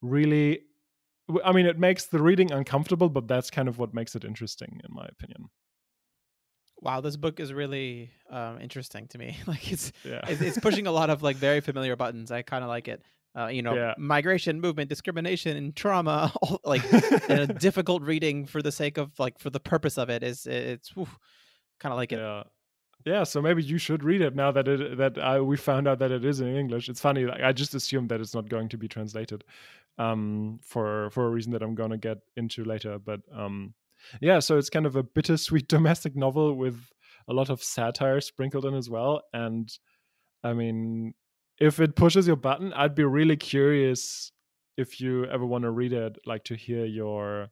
really 0.00 0.60
i 1.44 1.52
mean 1.52 1.66
it 1.66 1.78
makes 1.78 2.06
the 2.06 2.22
reading 2.22 2.50
uncomfortable 2.52 3.08
but 3.08 3.28
that's 3.28 3.50
kind 3.50 3.68
of 3.68 3.78
what 3.78 3.92
makes 3.92 4.14
it 4.14 4.24
interesting 4.24 4.80
in 4.88 4.94
my 4.94 5.06
opinion 5.06 5.50
Wow, 6.80 7.00
this 7.00 7.16
book 7.16 7.40
is 7.40 7.52
really 7.52 8.10
um, 8.30 8.60
interesting 8.60 9.08
to 9.08 9.18
me. 9.18 9.36
like 9.46 9.70
it's, 9.72 9.92
yeah. 10.04 10.20
it's, 10.28 10.40
it's 10.40 10.58
pushing 10.58 10.86
a 10.86 10.92
lot 10.92 11.10
of 11.10 11.22
like 11.22 11.36
very 11.36 11.60
familiar 11.60 11.96
buttons. 11.96 12.30
I 12.30 12.42
kind 12.42 12.62
of 12.62 12.68
like 12.68 12.88
it. 12.88 13.02
uh, 13.36 13.46
you 13.48 13.62
know, 13.62 13.74
Yeah. 13.74 13.94
migration, 13.98 14.60
movement, 14.60 14.88
discrimination, 14.88 15.56
and 15.56 15.74
trauma, 15.76 16.32
all, 16.42 16.60
like 16.64 16.82
and 17.28 17.40
a 17.40 17.46
difficult 17.66 18.02
reading 18.02 18.46
for 18.46 18.62
the 18.62 18.72
sake 18.72 18.96
of 18.98 19.18
like 19.18 19.38
for 19.38 19.50
the 19.50 19.60
purpose 19.60 19.98
of 19.98 20.08
it 20.10 20.22
is 20.22 20.46
it's 20.46 20.92
kind 20.94 21.92
of 21.92 21.96
like 21.96 22.12
it. 22.12 22.18
Yeah. 22.18 22.44
Yeah, 23.04 23.22
so 23.24 23.40
maybe 23.40 23.62
you 23.62 23.78
should 23.78 24.02
read 24.02 24.20
it 24.20 24.34
now 24.34 24.50
that 24.52 24.66
it 24.68 24.98
that 24.98 25.18
I, 25.18 25.40
we 25.40 25.56
found 25.56 25.86
out 25.88 25.98
that 26.00 26.10
it 26.10 26.24
is 26.24 26.40
in 26.40 26.54
English. 26.56 26.88
It's 26.88 27.00
funny. 27.00 27.24
Like, 27.24 27.42
I 27.42 27.52
just 27.52 27.74
assumed 27.74 28.08
that 28.10 28.20
it's 28.20 28.34
not 28.34 28.48
going 28.48 28.68
to 28.70 28.76
be 28.76 28.88
translated, 28.88 29.44
um, 29.98 30.58
for 30.62 31.08
for 31.10 31.26
a 31.26 31.30
reason 31.30 31.52
that 31.52 31.62
I'm 31.62 31.74
going 31.76 31.90
to 31.90 31.96
get 31.96 32.18
into 32.36 32.64
later. 32.64 32.98
But 32.98 33.20
um, 33.32 33.72
yeah, 34.20 34.38
so 34.38 34.58
it's 34.58 34.70
kind 34.70 34.86
of 34.86 34.96
a 34.96 35.02
bittersweet 35.02 35.68
domestic 35.68 36.16
novel 36.16 36.54
with 36.54 36.90
a 37.28 37.32
lot 37.32 37.50
of 37.50 37.62
satire 37.62 38.20
sprinkled 38.20 38.64
in 38.64 38.74
as 38.74 38.88
well. 38.88 39.22
And 39.32 39.70
I 40.42 40.52
mean, 40.52 41.14
if 41.58 41.80
it 41.80 41.96
pushes 41.96 42.26
your 42.26 42.36
button, 42.36 42.72
I'd 42.72 42.94
be 42.94 43.04
really 43.04 43.36
curious 43.36 44.32
if 44.76 45.00
you 45.00 45.26
ever 45.26 45.44
want 45.44 45.62
to 45.62 45.70
read 45.70 45.92
it, 45.92 46.18
like 46.24 46.44
to 46.44 46.54
hear 46.54 46.84
your 46.84 47.48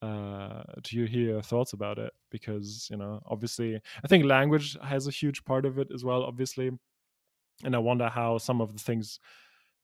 uh 0.00 0.62
to 0.84 1.06
hear 1.06 1.32
your 1.32 1.42
thoughts 1.42 1.72
about 1.72 1.98
it 1.98 2.12
because 2.30 2.86
you 2.88 2.96
know 2.96 3.20
obviously 3.26 3.80
i 4.04 4.06
think 4.06 4.24
language 4.24 4.76
has 4.80 5.08
a 5.08 5.10
huge 5.10 5.44
part 5.44 5.66
of 5.66 5.76
it 5.76 5.88
as 5.92 6.04
well 6.04 6.22
obviously 6.22 6.70
and 7.64 7.74
i 7.74 7.78
wonder 7.78 8.08
how 8.08 8.38
some 8.38 8.60
of 8.60 8.72
the 8.72 8.78
things 8.78 9.18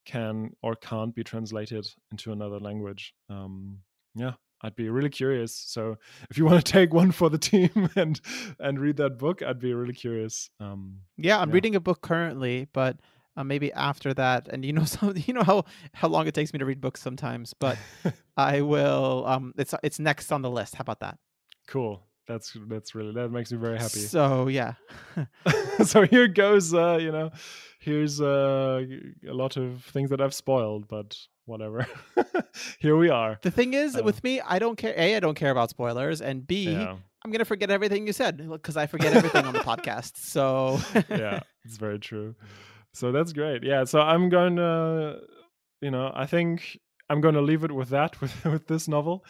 can 0.06 0.52
or 0.62 0.76
can't 0.76 1.16
be 1.16 1.24
translated 1.24 1.84
into 2.12 2.30
another 2.30 2.60
language 2.60 3.12
um 3.28 3.78
yeah 4.14 4.34
i'd 4.64 4.74
be 4.74 4.88
really 4.88 5.10
curious 5.10 5.54
so 5.54 5.96
if 6.30 6.36
you 6.36 6.44
want 6.44 6.58
to 6.64 6.72
take 6.78 6.92
one 6.92 7.12
for 7.12 7.30
the 7.30 7.38
team 7.38 7.88
and 7.96 8.20
and 8.58 8.80
read 8.80 8.96
that 8.96 9.18
book 9.18 9.40
i'd 9.42 9.60
be 9.60 9.72
really 9.72 9.94
curious 9.94 10.50
um 10.58 10.98
Yeah, 11.16 11.38
I'm 11.40 11.50
Yeah. 11.50 11.54
reading 11.54 11.76
a 11.76 11.80
book 11.80 12.00
currently, 12.02 12.66
but 12.72 12.98
uh, 13.36 13.44
maybe 13.44 13.72
after 13.72 14.14
that, 14.14 14.48
and 14.48 14.64
you 14.64 14.72
know, 14.72 14.84
some 14.94 15.14
you 15.28 15.32
know 15.34 15.44
how 15.44 15.64
how 16.00 16.08
long 16.08 16.26
it 16.26 16.34
takes 16.34 16.52
me 16.52 16.58
to 16.58 16.64
read 16.66 16.80
books 16.80 17.00
sometimes, 17.02 17.54
but 17.54 17.78
I 18.36 18.62
will. 18.62 19.22
Um, 19.26 19.52
it's 19.56 19.74
it's 19.82 19.98
next 20.00 20.32
on 20.32 20.42
the 20.42 20.50
list. 20.50 20.74
How 20.74 20.82
about 20.82 21.00
that? 21.00 21.18
cool 21.68 22.02
that's 22.26 22.56
that's 22.68 22.94
really 22.94 23.12
that 23.14 23.28
makes 23.30 23.52
me 23.52 23.58
very 23.58 23.78
happy 23.78 23.98
So 24.14 24.48
yeah, 24.48 24.74
so 25.84 26.02
here 26.06 26.28
goes 26.28 26.72
uh 26.74 26.98
you 27.00 27.12
know 27.12 27.30
here's 27.80 28.20
uh 28.20 28.80
a 29.28 29.32
lot 29.42 29.56
of 29.56 29.84
things 29.92 30.10
that 30.10 30.20
i've 30.20 30.34
spoiled 30.34 30.88
but 30.88 31.16
whatever. 31.46 31.86
Here 32.78 32.96
we 32.96 33.08
are. 33.10 33.38
The 33.42 33.50
thing 33.50 33.74
is 33.74 33.96
Uh, 33.96 34.02
with 34.02 34.22
me, 34.24 34.40
I 34.40 34.58
don't 34.58 34.76
care. 34.76 34.94
A, 34.96 35.16
I 35.16 35.20
don't 35.20 35.34
care 35.34 35.50
about 35.50 35.70
spoilers, 35.70 36.20
and 36.20 36.46
B, 36.46 36.70
yeah. 36.70 36.96
Am 37.24 37.30
gonna 37.32 37.46
forget 37.46 37.70
everything 37.70 38.06
you 38.06 38.12
said 38.12 38.36
because 38.50 38.76
I 38.76 38.86
forget 38.86 39.14
everything 39.14 39.46
on 39.46 39.54
the 39.54 39.60
podcast. 39.60 40.18
So 40.18 40.78
yeah 41.08 41.40
it's 41.64 41.78
very 41.78 41.98
true. 41.98 42.34
So 42.92 43.12
that's 43.12 43.32
great. 43.32 43.64
Yeah 43.64 43.84
so 43.84 44.00
i'm 44.00 44.28
going 44.28 44.56
to 44.56 45.20
you 45.80 45.90
know 45.90 46.12
i 46.14 46.26
think 46.26 46.78
i'm 47.08 47.20
going 47.22 47.34
to 47.34 47.40
leave 47.40 47.64
it 47.64 47.72
with 47.72 47.88
that 47.88 48.20
with 48.20 48.44
with 48.44 48.66
this 48.66 48.88
novel. 48.88 49.24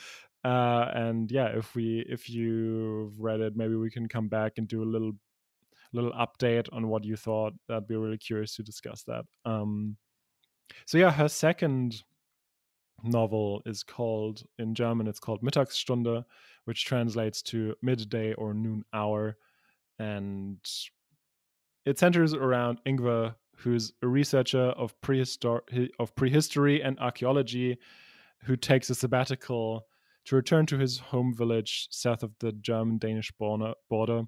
Uh 0.44 0.90
and 0.92 1.30
yeah 1.30 1.46
if 1.56 1.76
we 1.76 2.04
if 2.08 2.28
you've 2.28 3.14
read 3.20 3.40
it 3.40 3.54
maybe 3.56 3.76
we 3.76 3.90
can 3.90 4.08
come 4.08 4.26
back 4.28 4.54
and 4.58 4.66
do 4.66 4.82
a 4.82 4.90
little 4.94 5.12
little 5.92 6.12
update 6.12 6.66
on 6.72 6.88
what 6.88 7.04
you 7.04 7.14
thought. 7.16 7.52
I'd 7.70 7.86
be 7.86 7.94
really 7.94 8.18
curious 8.18 8.56
to 8.56 8.64
discuss 8.64 9.04
that. 9.04 9.24
Um 9.44 9.96
so 10.86 10.98
yeah 10.98 11.10
her 11.10 11.28
second 11.28 12.02
novel 13.02 13.62
is 13.66 13.82
called 13.82 14.42
in 14.58 14.74
german 14.74 15.06
it's 15.06 15.20
called 15.20 15.42
mittagsstunde 15.42 16.24
which 16.64 16.84
translates 16.84 17.42
to 17.42 17.74
midday 17.82 18.32
or 18.34 18.54
noon 18.54 18.82
hour 18.92 19.36
and 19.98 20.58
it 21.84 21.98
centers 21.98 22.32
around 22.32 22.80
Ingvar, 22.86 23.34
who's 23.56 23.92
a 24.02 24.06
researcher 24.06 24.70
of 24.70 24.98
prehistor- 25.02 25.90
of 25.98 26.14
prehistory 26.16 26.82
and 26.82 26.98
archaeology, 26.98 27.78
who 28.44 28.56
takes 28.56 28.90
a 28.90 28.94
sabbatical 28.94 29.86
to 30.24 30.36
return 30.36 30.64
to 30.66 30.78
his 30.78 30.98
home 30.98 31.34
village 31.34 31.88
south 31.90 32.22
of 32.22 32.32
the 32.40 32.52
German-Danish 32.52 33.32
border, 33.32 33.74
border 33.90 34.22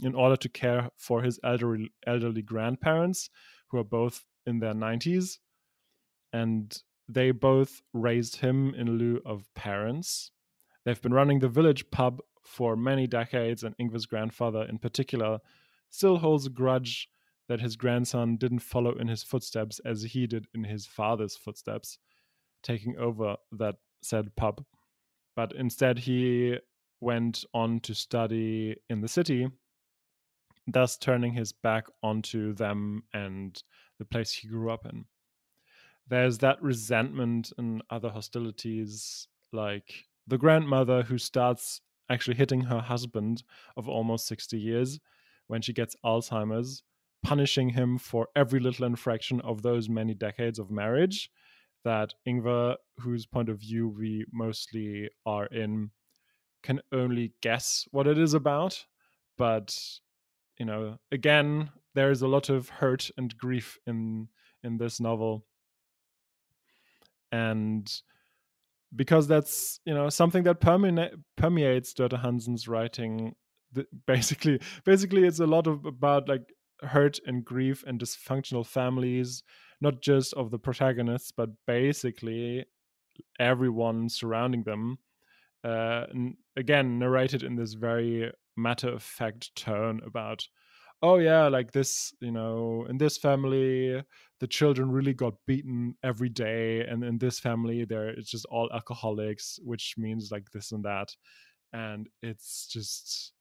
in 0.00 0.14
order 0.14 0.36
to 0.36 0.48
care 0.48 0.90
for 0.96 1.22
his 1.22 1.38
elderly, 1.44 1.92
elderly 2.06 2.42
grandparents, 2.42 3.30
who 3.68 3.78
are 3.78 3.84
both 3.84 4.24
in 4.48 4.58
their 4.58 4.74
90s. 4.74 5.38
And 6.32 6.76
they 7.08 7.30
both 7.30 7.82
raised 7.92 8.36
him 8.36 8.74
in 8.74 8.98
lieu 8.98 9.20
of 9.24 9.44
parents. 9.54 10.30
They've 10.84 11.00
been 11.00 11.14
running 11.14 11.38
the 11.38 11.48
village 11.48 11.90
pub 11.90 12.20
for 12.42 12.76
many 12.76 13.06
decades, 13.06 13.62
and 13.62 13.76
Ingvar's 13.78 14.06
grandfather, 14.06 14.64
in 14.64 14.78
particular, 14.78 15.38
still 15.90 16.18
holds 16.18 16.46
a 16.46 16.50
grudge 16.50 17.08
that 17.48 17.60
his 17.60 17.76
grandson 17.76 18.36
didn't 18.36 18.58
follow 18.58 18.92
in 18.92 19.08
his 19.08 19.22
footsteps 19.22 19.80
as 19.84 20.02
he 20.02 20.26
did 20.26 20.46
in 20.54 20.64
his 20.64 20.86
father's 20.86 21.36
footsteps, 21.36 21.98
taking 22.62 22.96
over 22.98 23.36
that 23.52 23.76
said 24.02 24.34
pub. 24.36 24.64
But 25.34 25.54
instead, 25.54 25.98
he 25.98 26.58
went 27.00 27.44
on 27.54 27.80
to 27.80 27.94
study 27.94 28.76
in 28.90 29.00
the 29.00 29.08
city, 29.08 29.48
thus 30.72 30.96
turning 30.96 31.32
his 31.32 31.52
back 31.52 31.86
onto 32.02 32.52
them 32.54 33.02
and 33.12 33.62
the 33.98 34.04
place 34.04 34.32
he 34.32 34.48
grew 34.48 34.70
up 34.70 34.84
in. 34.86 35.04
There's 36.06 36.38
that 36.38 36.62
resentment 36.62 37.52
and 37.58 37.82
other 37.90 38.10
hostilities, 38.10 39.28
like 39.52 40.06
the 40.26 40.38
grandmother 40.38 41.02
who 41.02 41.18
starts 41.18 41.80
actually 42.10 42.36
hitting 42.36 42.62
her 42.62 42.80
husband 42.80 43.42
of 43.76 43.88
almost 43.88 44.26
60 44.26 44.58
years 44.58 44.98
when 45.46 45.62
she 45.62 45.72
gets 45.72 45.96
Alzheimer's, 46.04 46.82
punishing 47.22 47.70
him 47.70 47.98
for 47.98 48.28
every 48.36 48.60
little 48.60 48.86
infraction 48.86 49.40
of 49.40 49.62
those 49.62 49.88
many 49.88 50.14
decades 50.14 50.58
of 50.58 50.70
marriage 50.70 51.30
that 51.84 52.14
Ingvar, 52.26 52.76
whose 52.98 53.26
point 53.26 53.48
of 53.48 53.60
view 53.60 53.88
we 53.88 54.24
mostly 54.32 55.08
are 55.24 55.46
in, 55.46 55.90
can 56.62 56.80
only 56.92 57.32
guess 57.40 57.86
what 57.90 58.06
it 58.06 58.18
is 58.18 58.34
about. 58.34 58.84
But, 59.36 59.78
you 60.58 60.66
know, 60.66 60.98
again, 61.12 61.70
there 61.94 62.10
is 62.10 62.22
a 62.22 62.28
lot 62.28 62.48
of 62.48 62.68
hurt 62.68 63.10
and 63.16 63.36
grief 63.36 63.78
in 63.86 64.28
in 64.62 64.78
this 64.78 65.00
novel. 65.00 65.44
And 67.30 67.90
because 68.94 69.28
that's 69.28 69.80
you 69.84 69.94
know 69.94 70.08
something 70.08 70.44
that 70.44 70.60
permea- 70.60 71.14
permeates 71.36 71.94
Dörte 71.94 72.20
Hansen's 72.20 72.68
writing. 72.68 73.34
The, 73.72 73.86
basically, 74.06 74.60
basically, 74.84 75.24
it's 75.24 75.40
a 75.40 75.46
lot 75.46 75.66
of 75.66 75.84
about 75.84 76.28
like 76.28 76.52
hurt 76.82 77.18
and 77.26 77.44
grief 77.44 77.84
and 77.86 78.00
dysfunctional 78.00 78.66
families, 78.66 79.42
not 79.80 80.00
just 80.00 80.32
of 80.34 80.50
the 80.50 80.58
protagonists, 80.58 81.32
but 81.36 81.50
basically 81.66 82.64
everyone 83.38 84.08
surrounding 84.08 84.62
them. 84.62 84.98
Uh, 85.64 86.06
again, 86.56 86.98
narrated 86.98 87.42
in 87.42 87.56
this 87.56 87.74
very 87.74 88.30
matter 88.58 88.88
of 88.88 89.02
fact 89.02 89.54
tone 89.54 90.00
about, 90.06 90.46
oh 91.02 91.16
yeah, 91.16 91.48
like 91.48 91.72
this, 91.72 92.12
you 92.20 92.32
know, 92.32 92.86
in 92.88 92.98
this 92.98 93.16
family, 93.16 94.02
the 94.40 94.46
children 94.46 94.90
really 94.90 95.14
got 95.14 95.34
beaten 95.46 95.94
every 96.02 96.28
day 96.28 96.84
and 96.86 97.02
in 97.02 97.18
this 97.18 97.38
family 97.38 97.84
there 97.84 98.08
it's 98.08 98.30
just 98.30 98.46
all 98.46 98.70
alcoholics 98.72 99.58
which 99.64 99.94
means 99.96 100.30
like 100.30 100.50
this 100.52 100.72
and 100.72 100.84
that 100.84 101.08
and 101.72 102.08
it's 102.22 102.66
just 102.66 103.32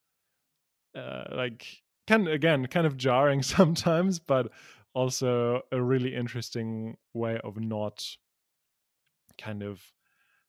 uh, 0.97 1.23
like 1.36 1.65
kind 2.08 2.27
again 2.27 2.65
kind 2.67 2.88
of 2.88 2.97
jarring 2.97 3.41
sometimes 3.43 4.19
but 4.19 4.51
also 4.93 5.62
a 5.71 5.82
really 5.82 6.15
interesting 6.15 6.97
way 7.13 7.39
of 7.43 7.60
not 7.60 8.03
kind 9.39 9.62
of 9.62 9.82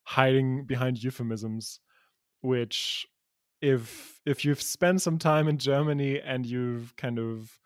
hiding 0.04 0.64
behind 0.64 1.02
euphemisms 1.02 1.80
which 2.40 3.06
if 3.60 4.20
if 4.26 4.44
you've 4.44 4.62
spent 4.62 5.02
some 5.02 5.18
time 5.18 5.48
in 5.48 5.58
germany 5.58 6.20
and 6.20 6.46
you've 6.46 6.94
kind 6.96 7.18
of 7.18 7.58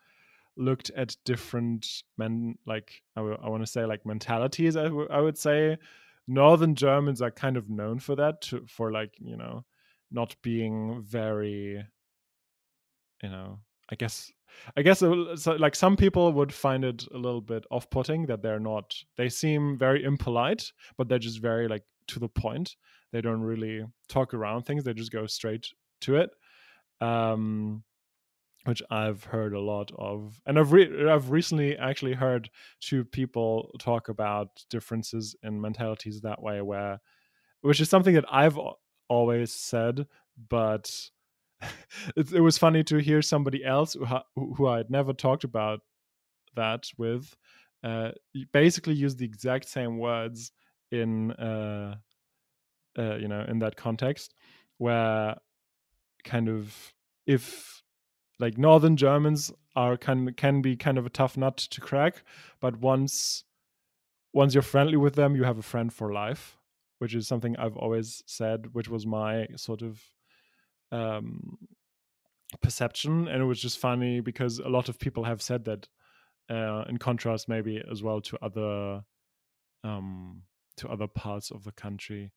looked 0.55 0.91
at 0.95 1.15
different 1.25 2.03
men 2.17 2.55
like 2.65 3.01
I, 3.15 3.21
want 3.21 3.63
to 3.63 3.71
say 3.71 3.85
like 3.85 4.05
mentalities 4.05 4.75
I 4.77 4.89
would 4.89 5.37
say 5.37 5.77
northern 6.27 6.75
germans 6.75 7.21
are 7.21 7.31
kind 7.31 7.57
of 7.57 7.69
known 7.69 7.99
for 7.99 8.15
that 8.15 8.41
to, 8.41 8.65
for 8.67 8.91
like 8.91 9.13
you 9.19 9.35
know 9.35 9.65
not 10.11 10.35
being 10.43 11.01
very 11.01 11.83
you 13.23 13.29
know 13.29 13.59
i 13.89 13.95
guess 13.95 14.31
i 14.77 14.83
guess 14.83 15.01
uh, 15.01 15.35
so, 15.35 15.53
like 15.53 15.75
some 15.75 15.97
people 15.97 16.31
would 16.31 16.53
find 16.53 16.85
it 16.85 17.07
a 17.13 17.17
little 17.17 17.41
bit 17.41 17.65
off-putting 17.71 18.27
that 18.27 18.43
they're 18.43 18.59
not 18.59 18.93
they 19.17 19.27
seem 19.27 19.75
very 19.77 20.03
impolite 20.03 20.71
but 20.97 21.09
they're 21.09 21.17
just 21.17 21.41
very 21.41 21.67
like 21.67 21.83
to 22.07 22.19
the 22.19 22.29
point. 22.29 22.75
They 23.11 23.21
don't 23.21 23.41
really 23.41 23.85
talk 24.09 24.33
around 24.33 24.63
things 24.63 24.83
they 24.83 24.93
just 24.93 25.11
go 25.11 25.27
straight 25.27 25.67
to 26.03 26.17
it 26.17 26.29
um 27.01 27.83
which 28.65 28.81
I've 28.89 29.25
heard 29.25 29.53
a 29.53 29.59
lot 29.59 29.91
of, 29.97 30.41
and 30.45 30.57
I've 30.57 30.71
re- 30.71 31.09
I've 31.09 31.31
recently 31.31 31.77
actually 31.77 32.13
heard 32.13 32.49
two 32.79 33.03
people 33.03 33.71
talk 33.79 34.09
about 34.09 34.63
differences 34.69 35.35
in 35.43 35.59
mentalities 35.59 36.21
that 36.21 36.41
way, 36.41 36.61
where 36.61 36.99
which 37.61 37.81
is 37.81 37.89
something 37.89 38.15
that 38.15 38.25
I've 38.31 38.57
always 39.09 39.53
said, 39.53 40.07
but 40.49 41.09
it, 42.15 42.31
it 42.31 42.41
was 42.41 42.57
funny 42.57 42.83
to 42.85 42.97
hear 42.97 43.21
somebody 43.21 43.63
else 43.65 43.93
who, 43.93 44.53
who 44.55 44.67
I 44.67 44.77
had 44.77 44.89
never 44.89 45.13
talked 45.13 45.43
about 45.43 45.81
that 46.55 46.85
with 46.97 47.35
uh, 47.83 48.11
basically 48.53 48.93
use 48.93 49.15
the 49.15 49.25
exact 49.25 49.67
same 49.67 49.97
words 49.97 50.51
in 50.91 51.31
uh, 51.31 51.95
uh, 52.97 53.15
you 53.15 53.27
know 53.27 53.43
in 53.47 53.59
that 53.59 53.75
context 53.75 54.33
where 54.77 55.35
kind 56.23 56.49
of 56.49 56.93
if 57.25 57.81
like 58.39 58.57
northern 58.57 58.97
germans 58.97 59.51
are 59.75 59.97
kind 59.97 60.35
can 60.37 60.61
be 60.61 60.75
kind 60.75 60.97
of 60.97 61.05
a 61.05 61.09
tough 61.09 61.37
nut 61.37 61.57
to 61.57 61.81
crack 61.81 62.23
but 62.59 62.77
once 62.79 63.43
once 64.33 64.53
you're 64.53 64.63
friendly 64.63 64.97
with 64.97 65.15
them 65.15 65.35
you 65.35 65.43
have 65.43 65.57
a 65.57 65.63
friend 65.63 65.93
for 65.93 66.11
life 66.11 66.57
which 66.99 67.13
is 67.15 67.27
something 67.27 67.55
i've 67.57 67.77
always 67.77 68.23
said 68.25 68.73
which 68.73 68.89
was 68.89 69.05
my 69.05 69.47
sort 69.55 69.81
of 69.81 70.01
um 70.91 71.57
perception 72.61 73.27
and 73.27 73.41
it 73.41 73.45
was 73.45 73.59
just 73.59 73.79
funny 73.79 74.19
because 74.19 74.59
a 74.59 74.69
lot 74.69 74.89
of 74.89 74.99
people 74.99 75.23
have 75.23 75.41
said 75.41 75.65
that 75.65 75.87
uh, 76.49 76.83
in 76.87 76.97
contrast 76.97 77.49
maybe 77.49 77.81
as 77.91 78.03
well 78.03 78.21
to 78.21 78.37
other 78.41 79.03
um 79.83 80.43
to 80.77 80.87
other 80.89 81.07
parts 81.07 81.51
of 81.51 81.63
the 81.63 81.71
country 81.71 82.31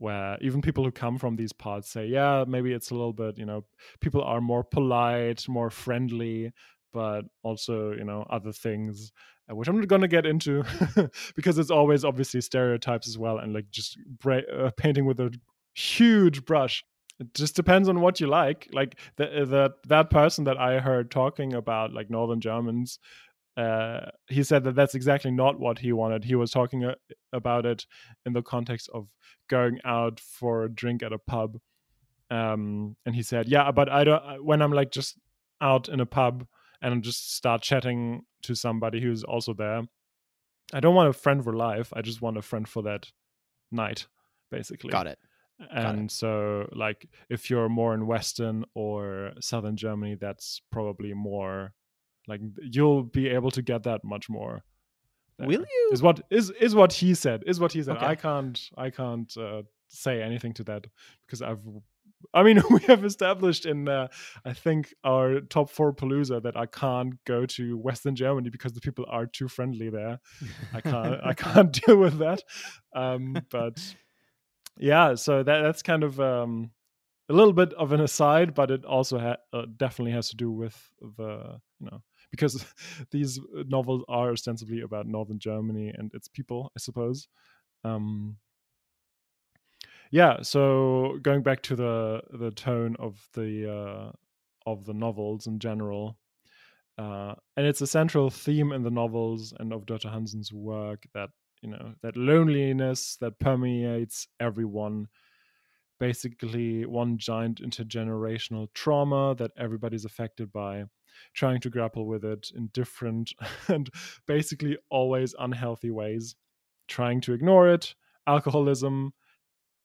where 0.00 0.36
even 0.40 0.60
people 0.60 0.82
who 0.82 0.90
come 0.90 1.18
from 1.18 1.36
these 1.36 1.52
parts 1.52 1.88
say 1.88 2.06
yeah 2.06 2.44
maybe 2.46 2.72
it's 2.72 2.90
a 2.90 2.94
little 2.94 3.12
bit 3.12 3.38
you 3.38 3.46
know 3.46 3.64
people 4.00 4.22
are 4.22 4.40
more 4.40 4.64
polite 4.64 5.48
more 5.48 5.70
friendly 5.70 6.52
but 6.92 7.22
also 7.42 7.92
you 7.92 8.04
know 8.04 8.26
other 8.30 8.52
things 8.52 9.12
uh, 9.50 9.54
which 9.54 9.68
i'm 9.68 9.78
not 9.78 9.88
going 9.88 10.02
to 10.02 10.08
get 10.08 10.26
into 10.26 10.64
because 11.36 11.58
it's 11.58 11.70
always 11.70 12.04
obviously 12.04 12.40
stereotypes 12.40 13.06
as 13.06 13.16
well 13.16 13.38
and 13.38 13.52
like 13.52 13.70
just 13.70 13.96
bra- 14.18 14.40
uh, 14.52 14.70
painting 14.76 15.04
with 15.04 15.20
a 15.20 15.30
huge 15.74 16.44
brush. 16.44 16.84
It 17.18 17.34
just 17.34 17.54
depends 17.54 17.88
on 17.88 18.00
what 18.00 18.20
you 18.20 18.26
like. 18.26 18.68
Like 18.72 18.98
the, 19.16 19.42
uh, 19.42 19.44
the 19.44 19.70
that 19.88 20.10
person 20.10 20.44
that 20.44 20.58
i 20.58 20.78
heard 20.78 21.10
talking 21.10 21.52
about 21.54 21.92
like 21.92 22.10
northern 22.10 22.40
germans 22.40 22.98
uh, 23.56 24.10
he 24.28 24.42
said 24.42 24.64
that 24.64 24.74
that's 24.74 24.94
exactly 24.94 25.30
not 25.30 25.58
what 25.58 25.78
he 25.78 25.92
wanted. 25.92 26.24
He 26.24 26.34
was 26.34 26.50
talking 26.50 26.84
uh, 26.84 26.94
about 27.32 27.66
it 27.66 27.86
in 28.24 28.32
the 28.32 28.42
context 28.42 28.88
of 28.94 29.08
going 29.48 29.80
out 29.84 30.20
for 30.20 30.64
a 30.64 30.70
drink 30.70 31.02
at 31.02 31.12
a 31.12 31.18
pub. 31.18 31.58
Um, 32.30 32.96
and 33.04 33.14
he 33.14 33.22
said, 33.22 33.48
"Yeah, 33.48 33.70
but 33.72 33.88
I 33.88 34.04
don't. 34.04 34.44
When 34.44 34.62
I'm 34.62 34.72
like 34.72 34.92
just 34.92 35.18
out 35.60 35.88
in 35.88 36.00
a 36.00 36.06
pub 36.06 36.46
and 36.80 37.02
just 37.02 37.34
start 37.34 37.62
chatting 37.62 38.22
to 38.42 38.54
somebody 38.54 39.00
who's 39.00 39.24
also 39.24 39.52
there, 39.52 39.82
I 40.72 40.80
don't 40.80 40.94
want 40.94 41.08
a 41.08 41.12
friend 41.12 41.42
for 41.42 41.52
life. 41.52 41.92
I 41.94 42.02
just 42.02 42.22
want 42.22 42.38
a 42.38 42.42
friend 42.42 42.68
for 42.68 42.82
that 42.84 43.10
night, 43.72 44.06
basically." 44.50 44.90
Got 44.90 45.08
it. 45.08 45.18
And 45.70 46.04
it. 46.04 46.12
so, 46.12 46.68
like, 46.72 47.06
if 47.28 47.50
you're 47.50 47.68
more 47.68 47.92
in 47.92 48.06
Western 48.06 48.64
or 48.74 49.32
Southern 49.40 49.76
Germany, 49.76 50.14
that's 50.14 50.62
probably 50.70 51.12
more 51.12 51.74
like 52.28 52.40
you'll 52.62 53.02
be 53.02 53.28
able 53.28 53.50
to 53.52 53.62
get 53.62 53.84
that 53.84 54.04
much 54.04 54.28
more. 54.28 54.62
There. 55.38 55.48
Will 55.48 55.60
you? 55.60 55.90
Is 55.92 56.02
what 56.02 56.20
is 56.30 56.50
is 56.50 56.74
what 56.74 56.92
he 56.92 57.14
said. 57.14 57.42
Is 57.46 57.58
what 57.60 57.72
he 57.72 57.82
said. 57.82 57.96
Okay. 57.96 58.06
I 58.06 58.14
can't 58.14 58.60
I 58.76 58.90
can't 58.90 59.34
uh, 59.36 59.62
say 59.88 60.22
anything 60.22 60.52
to 60.54 60.64
that 60.64 60.86
because 61.26 61.42
I've 61.42 61.64
I 62.34 62.42
mean, 62.42 62.62
we 62.70 62.80
have 62.80 63.04
established 63.04 63.66
in, 63.66 63.88
uh, 63.88 64.08
I 64.44 64.52
think, 64.52 64.94
our 65.04 65.40
top 65.40 65.70
four 65.70 65.92
Palooza 65.92 66.42
that 66.42 66.56
I 66.56 66.66
can't 66.66 67.22
go 67.24 67.46
to 67.46 67.76
Western 67.76 68.14
Germany 68.16 68.50
because 68.50 68.72
the 68.72 68.80
people 68.80 69.06
are 69.08 69.26
too 69.26 69.48
friendly 69.48 69.90
there. 69.90 70.20
I 70.72 70.80
can't, 70.80 71.20
I 71.22 71.32
can't 71.36 71.72
deal 71.86 71.96
with 71.96 72.18
that. 72.18 72.42
Um, 72.94 73.36
but 73.50 73.94
yeah, 74.76 75.14
so 75.14 75.42
that 75.42 75.62
that's 75.62 75.82
kind 75.82 76.04
of 76.04 76.20
um, 76.20 76.70
a 77.28 77.32
little 77.32 77.52
bit 77.52 77.72
of 77.74 77.92
an 77.92 78.00
aside, 78.00 78.54
but 78.54 78.70
it 78.70 78.84
also 78.84 79.18
ha- 79.18 79.36
uh, 79.52 79.66
definitely 79.76 80.12
has 80.12 80.30
to 80.30 80.36
do 80.36 80.50
with 80.50 80.76
the, 81.00 81.60
you 81.80 81.86
know, 81.90 82.02
because 82.30 82.64
these 83.10 83.40
novels 83.66 84.04
are 84.08 84.30
ostensibly 84.30 84.80
about 84.80 85.06
northern 85.06 85.38
Germany 85.38 85.92
and 85.96 86.12
its 86.14 86.28
people, 86.28 86.72
I 86.76 86.80
suppose. 86.80 87.28
Um, 87.84 88.36
yeah, 90.10 90.42
so 90.42 91.18
going 91.22 91.42
back 91.42 91.62
to 91.62 91.76
the 91.76 92.22
the 92.32 92.50
tone 92.50 92.96
of 92.98 93.28
the 93.34 93.72
uh, 93.72 94.12
of 94.66 94.84
the 94.84 94.94
novels 94.94 95.46
in 95.46 95.58
general, 95.58 96.18
uh, 96.98 97.34
and 97.56 97.66
it's 97.66 97.80
a 97.80 97.86
central 97.86 98.28
theme 98.28 98.72
in 98.72 98.82
the 98.82 98.90
novels 98.90 99.54
and 99.58 99.72
of 99.72 99.86
Dörte 99.86 100.10
Hansen's 100.10 100.52
work 100.52 101.04
that 101.14 101.30
you 101.62 101.70
know 101.70 101.94
that 102.02 102.16
loneliness 102.16 103.16
that 103.20 103.38
permeates 103.38 104.26
everyone 104.40 105.06
basically 106.00 106.84
one 106.86 107.18
giant 107.18 107.62
intergenerational 107.62 108.66
trauma 108.74 109.36
that 109.36 109.52
everybody's 109.56 110.04
affected 110.04 110.50
by 110.50 110.84
trying 111.34 111.60
to 111.60 111.70
grapple 111.70 112.06
with 112.06 112.24
it 112.24 112.50
in 112.56 112.68
different 112.72 113.32
and 113.68 113.90
basically 114.26 114.76
always 114.90 115.34
unhealthy 115.38 115.90
ways, 115.90 116.34
trying 116.88 117.20
to 117.20 117.32
ignore 117.32 117.68
it. 117.68 117.94
Alcoholism 118.26 119.12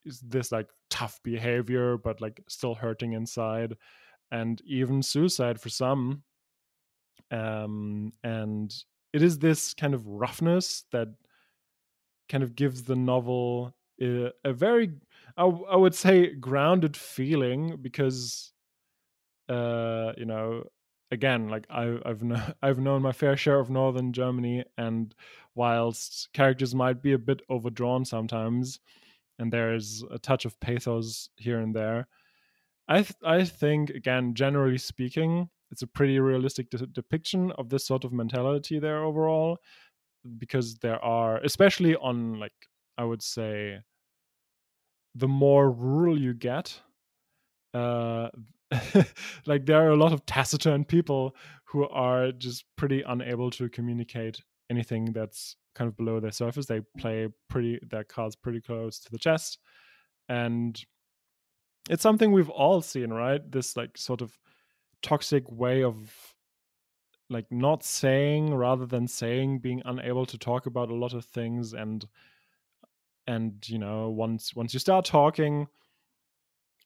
is 0.06 0.22
this 0.22 0.52
like 0.52 0.70
tough 0.90 1.20
behavior, 1.24 1.98
but 1.98 2.22
like 2.22 2.42
still 2.48 2.76
hurting 2.76 3.14
inside, 3.14 3.76
and 4.32 4.62
even 4.66 5.04
suicide 5.04 5.60
for 5.60 5.70
some. 5.70 6.24
Um, 7.32 8.12
and 8.24 8.74
it 9.14 9.22
is 9.22 9.40
this 9.40 9.74
kind 9.74 9.94
of 9.94 10.08
roughness 10.08 10.86
that 10.92 11.10
kind 12.30 12.44
of 12.44 12.56
gives 12.56 12.84
the 12.84 12.96
novel 12.96 13.76
a, 14.02 14.32
a 14.44 14.54
very, 14.54 14.92
I, 15.38 15.44
I 15.46 15.76
would 15.76 15.96
say, 15.96 16.34
grounded 16.36 16.96
feeling 16.98 17.78
because 17.82 18.52
uh 19.50 20.14
you 20.18 20.26
know 20.26 20.64
again, 21.12 21.50
like 21.50 21.66
I, 21.70 21.98
I've 22.06 22.24
I've 22.64 22.80
known 22.80 23.02
my 23.02 23.12
fair 23.12 23.38
share 23.38 23.60
of 23.60 23.70
northern 23.70 24.14
Germany, 24.14 24.64
and 24.78 25.14
whilst 25.56 26.30
characters 26.34 26.76
might 26.76 27.02
be 27.02 27.14
a 27.14 27.18
bit 27.20 27.42
overdrawn 27.50 28.06
sometimes, 28.06 28.80
and 29.40 29.52
there's 29.54 30.04
a 30.12 30.20
touch 30.20 30.46
of 30.46 30.60
pathos 30.62 31.30
here 31.38 31.60
and 31.62 31.76
there, 31.76 32.08
I 32.88 33.04
th- 33.04 33.16
I 33.24 33.44
think 33.46 33.90
again, 33.92 34.34
generally 34.36 34.78
speaking, 34.78 35.50
it's 35.72 35.82
a 35.84 35.88
pretty 35.88 36.20
realistic 36.20 36.70
de- 36.70 36.88
depiction 36.88 37.52
of 37.54 37.70
this 37.70 37.86
sort 37.88 38.04
of 38.06 38.14
mentality 38.14 38.80
there 38.80 39.04
overall, 39.04 39.60
because 40.38 40.76
there 40.80 41.04
are, 41.04 41.38
especially 41.40 41.96
on 41.98 42.40
like 42.40 42.54
I 42.98 43.04
would 43.06 43.22
say, 43.24 43.80
the 45.16 45.28
more 45.28 45.72
rural 45.72 46.20
you 46.20 46.34
get, 46.34 46.80
uh, 47.74 48.30
like 49.46 49.66
there 49.66 49.82
are 49.82 49.92
a 49.92 49.96
lot 49.96 50.14
of 50.14 50.26
taciturn 50.26 50.84
people 50.84 51.36
who 51.66 51.88
are 51.88 52.32
just 52.32 52.66
pretty 52.76 53.02
unable 53.02 53.50
to 53.52 53.70
communicate 53.70 54.42
anything 54.70 55.14
that's 55.14 55.56
kind 55.74 55.88
of 55.88 55.98
below 55.98 56.20
their 56.20 56.32
surface. 56.32 56.66
They 56.66 56.82
play 56.98 57.28
pretty 57.50 57.80
their 57.90 58.04
cards 58.04 58.36
pretty 58.36 58.62
close 58.62 59.00
to 59.00 59.12
the 59.12 59.18
chest. 59.18 59.60
And 60.28 60.80
it's 61.90 62.04
something 62.04 62.32
we've 62.32 62.50
all 62.50 62.82
seen, 62.82 63.12
right? 63.12 63.42
This 63.52 63.78
like 63.78 63.98
sort 63.98 64.22
of 64.22 64.38
toxic 65.02 65.50
way 65.52 65.84
of 65.84 66.36
like 67.30 67.46
not 67.52 67.84
saying 67.84 68.54
rather 68.54 68.86
than 68.86 69.08
saying, 69.08 69.60
being 69.60 69.82
unable 69.86 70.26
to 70.28 70.38
talk 70.38 70.66
about 70.66 70.90
a 70.90 70.96
lot 70.96 71.14
of 71.14 71.26
things 71.26 71.74
and 71.74 72.06
and 73.28 73.68
you 73.68 73.80
know, 73.80 74.10
once 74.10 74.56
once 74.56 74.74
you 74.74 74.80
start 74.80 75.06
talking, 75.06 75.68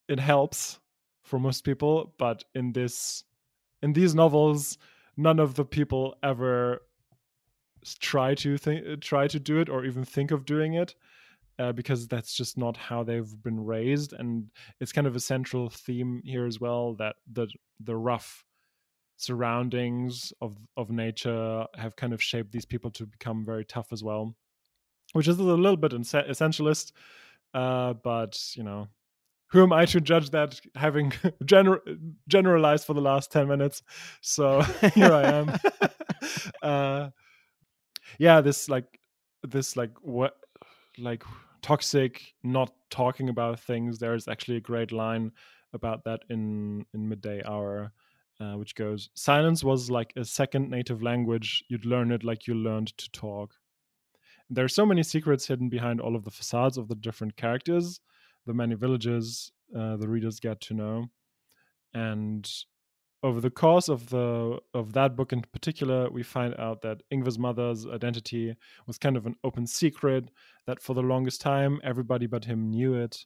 it 0.10 0.20
helps 0.20 0.80
for 1.24 1.40
most 1.40 1.64
people 1.64 2.14
but 2.18 2.44
in 2.56 2.74
this 2.74 3.24
in 3.82 3.94
these 3.94 4.16
novels 4.16 4.78
none 5.16 5.40
of 5.40 5.56
the 5.56 5.64
people 5.64 6.16
ever 6.24 6.82
try 8.00 8.34
to 8.34 8.58
think 8.58 9.00
try 9.02 9.28
to 9.28 9.40
do 9.40 9.60
it 9.60 9.70
or 9.70 9.86
even 9.86 10.04
think 10.04 10.32
of 10.32 10.46
doing 10.46 10.74
it 10.74 10.96
uh, 11.60 11.72
because 11.72 12.08
that's 12.08 12.34
just 12.36 12.58
not 12.58 12.76
how 12.76 13.04
they've 13.04 13.42
been 13.44 13.64
raised 13.64 14.14
and 14.14 14.50
it's 14.80 14.92
kind 14.92 15.08
of 15.08 15.16
a 15.16 15.20
central 15.20 15.70
theme 15.70 16.22
here 16.26 16.46
as 16.46 16.60
well 16.60 16.96
that 16.96 17.16
the 17.32 17.48
the 17.80 17.96
rough 17.96 18.44
surroundings 19.18 20.34
of 20.42 20.58
of 20.78 20.90
nature 20.90 21.66
have 21.76 21.96
kind 21.96 22.14
of 22.14 22.24
shaped 22.24 22.52
these 22.52 22.66
people 22.66 22.90
to 22.90 23.06
become 23.06 23.46
very 23.46 23.66
tough 23.66 23.92
as 23.92 24.04
well 24.04 24.36
which 25.14 25.28
is 25.28 25.40
a 25.40 25.44
little 25.44 25.78
bit 25.78 25.92
essentialist 25.92 26.92
uh, 27.54 27.94
but 27.94 28.40
you 28.56 28.64
know 28.64 28.88
who 29.50 29.64
am 29.64 29.74
I 29.74 29.86
to 29.86 30.00
judge 30.00 30.30
that 30.30 30.60
having 30.76 31.12
gener- 31.44 31.82
generalized 32.28 32.86
for 32.86 32.94
the 32.94 33.02
last 33.02 33.32
10 33.32 33.48
minutes? 33.48 33.82
So 34.22 34.62
here 34.94 35.12
I 35.12 35.24
am. 35.24 35.54
uh, 36.62 37.10
yeah, 38.18 38.42
this 38.42 38.70
like, 38.70 39.00
this 39.44 39.76
like, 39.76 39.92
what, 40.02 40.36
like 40.98 41.24
toxic, 41.62 42.34
not 42.44 42.74
talking 42.90 43.30
about 43.30 43.60
things. 43.60 43.98
There's 43.98 44.28
actually 44.28 44.58
a 44.58 44.62
great 44.62 44.92
line 44.92 45.32
about 45.74 46.04
that 46.04 46.22
in, 46.30 46.86
in 46.94 47.10
midday 47.10 47.42
hour. 47.44 47.92
Uh, 48.42 48.54
which 48.54 48.74
goes, 48.74 49.10
silence 49.16 49.66
was 49.66 49.92
like 49.92 50.14
a 50.16 50.24
second 50.24 50.70
native 50.70 51.04
language. 51.04 51.62
You'd 51.68 51.86
learn 51.86 52.10
it 52.14 52.24
like 52.24 52.48
you 52.48 52.54
learned 52.54 52.98
to 52.98 53.12
talk. 53.12 53.54
There 54.50 54.66
are 54.66 54.70
so 54.70 54.86
many 54.86 55.04
secrets 55.04 55.48
hidden 55.48 55.70
behind 55.70 56.02
all 56.02 56.16
of 56.16 56.24
the 56.24 56.32
facades 56.32 56.78
of 56.78 56.88
the 56.88 56.96
different 56.96 57.36
characters 57.36 58.00
the 58.46 58.54
many 58.54 58.74
villages 58.74 59.52
uh, 59.78 59.96
the 59.98 60.08
readers 60.08 60.40
get 60.40 60.60
to 60.60 60.74
know 60.74 61.06
and 61.94 62.50
over 63.22 63.42
the 63.42 63.50
course 63.50 63.90
of 63.90 64.10
the 64.10 64.60
of 64.74 64.94
that 64.94 65.16
book 65.16 65.34
in 65.34 65.42
particular, 65.42 66.10
we 66.10 66.24
find 66.24 66.56
out 66.58 66.82
that 66.84 67.04
Ingvar's 67.12 67.38
mother's 67.38 67.86
identity 67.86 68.56
was 68.88 68.98
kind 68.98 69.18
of 69.18 69.26
an 69.26 69.36
open 69.44 69.68
secret. 69.68 70.32
That 70.68 70.82
for 70.82 70.94
the 70.94 71.02
longest 71.02 71.42
time, 71.42 71.82
everybody 71.84 72.28
but 72.28 72.46
him 72.46 72.70
knew 72.70 72.94
it, 72.94 73.26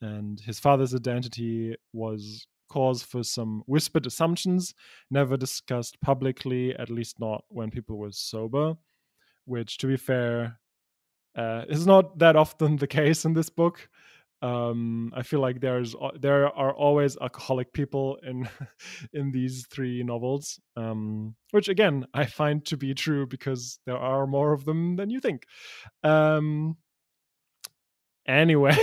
and 0.00 0.38
his 0.38 0.60
father's 0.60 0.94
identity 0.94 1.74
was 1.92 2.46
cause 2.68 3.02
for 3.02 3.24
some 3.24 3.62
whispered 3.66 4.06
assumptions, 4.06 4.74
never 5.10 5.36
discussed 5.36 6.00
publicly, 6.00 6.74
at 6.76 6.90
least 6.90 7.18
not 7.18 7.44
when 7.48 7.70
people 7.70 7.98
were 7.98 8.12
sober. 8.12 8.74
Which, 9.46 9.78
to 9.78 9.86
be 9.86 9.96
fair, 9.96 10.60
uh, 11.36 11.64
is 11.68 11.86
not 11.86 12.18
that 12.18 12.36
often 12.36 12.76
the 12.76 12.86
case 13.00 13.24
in 13.24 13.34
this 13.34 13.50
book. 13.50 13.88
Um 14.42 15.12
i 15.16 15.22
feel 15.22 15.40
like 15.40 15.60
there's 15.60 15.96
there 16.20 16.54
are 16.54 16.74
always 16.74 17.16
alcoholic 17.16 17.72
people 17.72 18.18
in 18.22 18.46
in 19.14 19.32
these 19.32 19.66
three 19.70 20.02
novels 20.02 20.60
um 20.76 21.34
which 21.52 21.68
again 21.70 22.04
i 22.12 22.26
find 22.26 22.62
to 22.66 22.76
be 22.76 22.92
true 22.92 23.26
because 23.26 23.78
there 23.86 23.96
are 23.96 24.26
more 24.26 24.52
of 24.52 24.66
them 24.66 24.96
than 24.96 25.08
you 25.08 25.20
think. 25.20 25.46
Um 26.04 26.76
anyway 28.28 28.76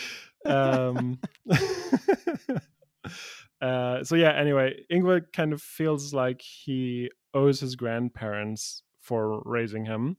um 0.44 1.18
uh 3.60 4.02
so 4.02 4.16
yeah 4.16 4.32
anyway 4.32 4.74
ingvar 4.90 5.20
kind 5.32 5.52
of 5.52 5.62
feels 5.62 6.12
like 6.14 6.40
he 6.42 7.10
owes 7.34 7.60
his 7.60 7.76
grandparents 7.76 8.82
for 9.08 9.42
raising 9.44 9.86
him 9.86 10.16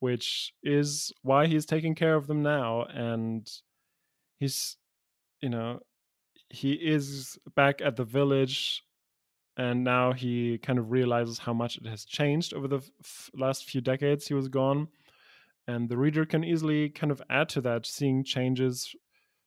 which 0.00 0.52
is 0.62 1.12
why 1.22 1.46
he's 1.46 1.66
taking 1.66 1.94
care 1.94 2.14
of 2.14 2.26
them 2.26 2.42
now 2.42 2.84
and 2.92 3.50
he's 4.38 4.76
you 5.40 5.48
know 5.48 5.80
he 6.50 6.72
is 6.72 7.38
back 7.54 7.80
at 7.80 7.96
the 7.96 8.04
village 8.04 8.82
and 9.56 9.84
now 9.84 10.12
he 10.12 10.58
kind 10.58 10.78
of 10.78 10.90
realizes 10.90 11.38
how 11.38 11.52
much 11.52 11.76
it 11.78 11.86
has 11.86 12.04
changed 12.04 12.52
over 12.54 12.68
the 12.68 12.82
f- 13.02 13.30
last 13.34 13.64
few 13.64 13.80
decades 13.80 14.26
he 14.26 14.34
was 14.34 14.48
gone 14.48 14.88
and 15.66 15.88
the 15.88 15.96
reader 15.96 16.24
can 16.26 16.44
easily 16.44 16.88
kind 16.88 17.10
of 17.10 17.22
add 17.30 17.48
to 17.48 17.60
that 17.60 17.86
seeing 17.86 18.24
changes 18.24 18.94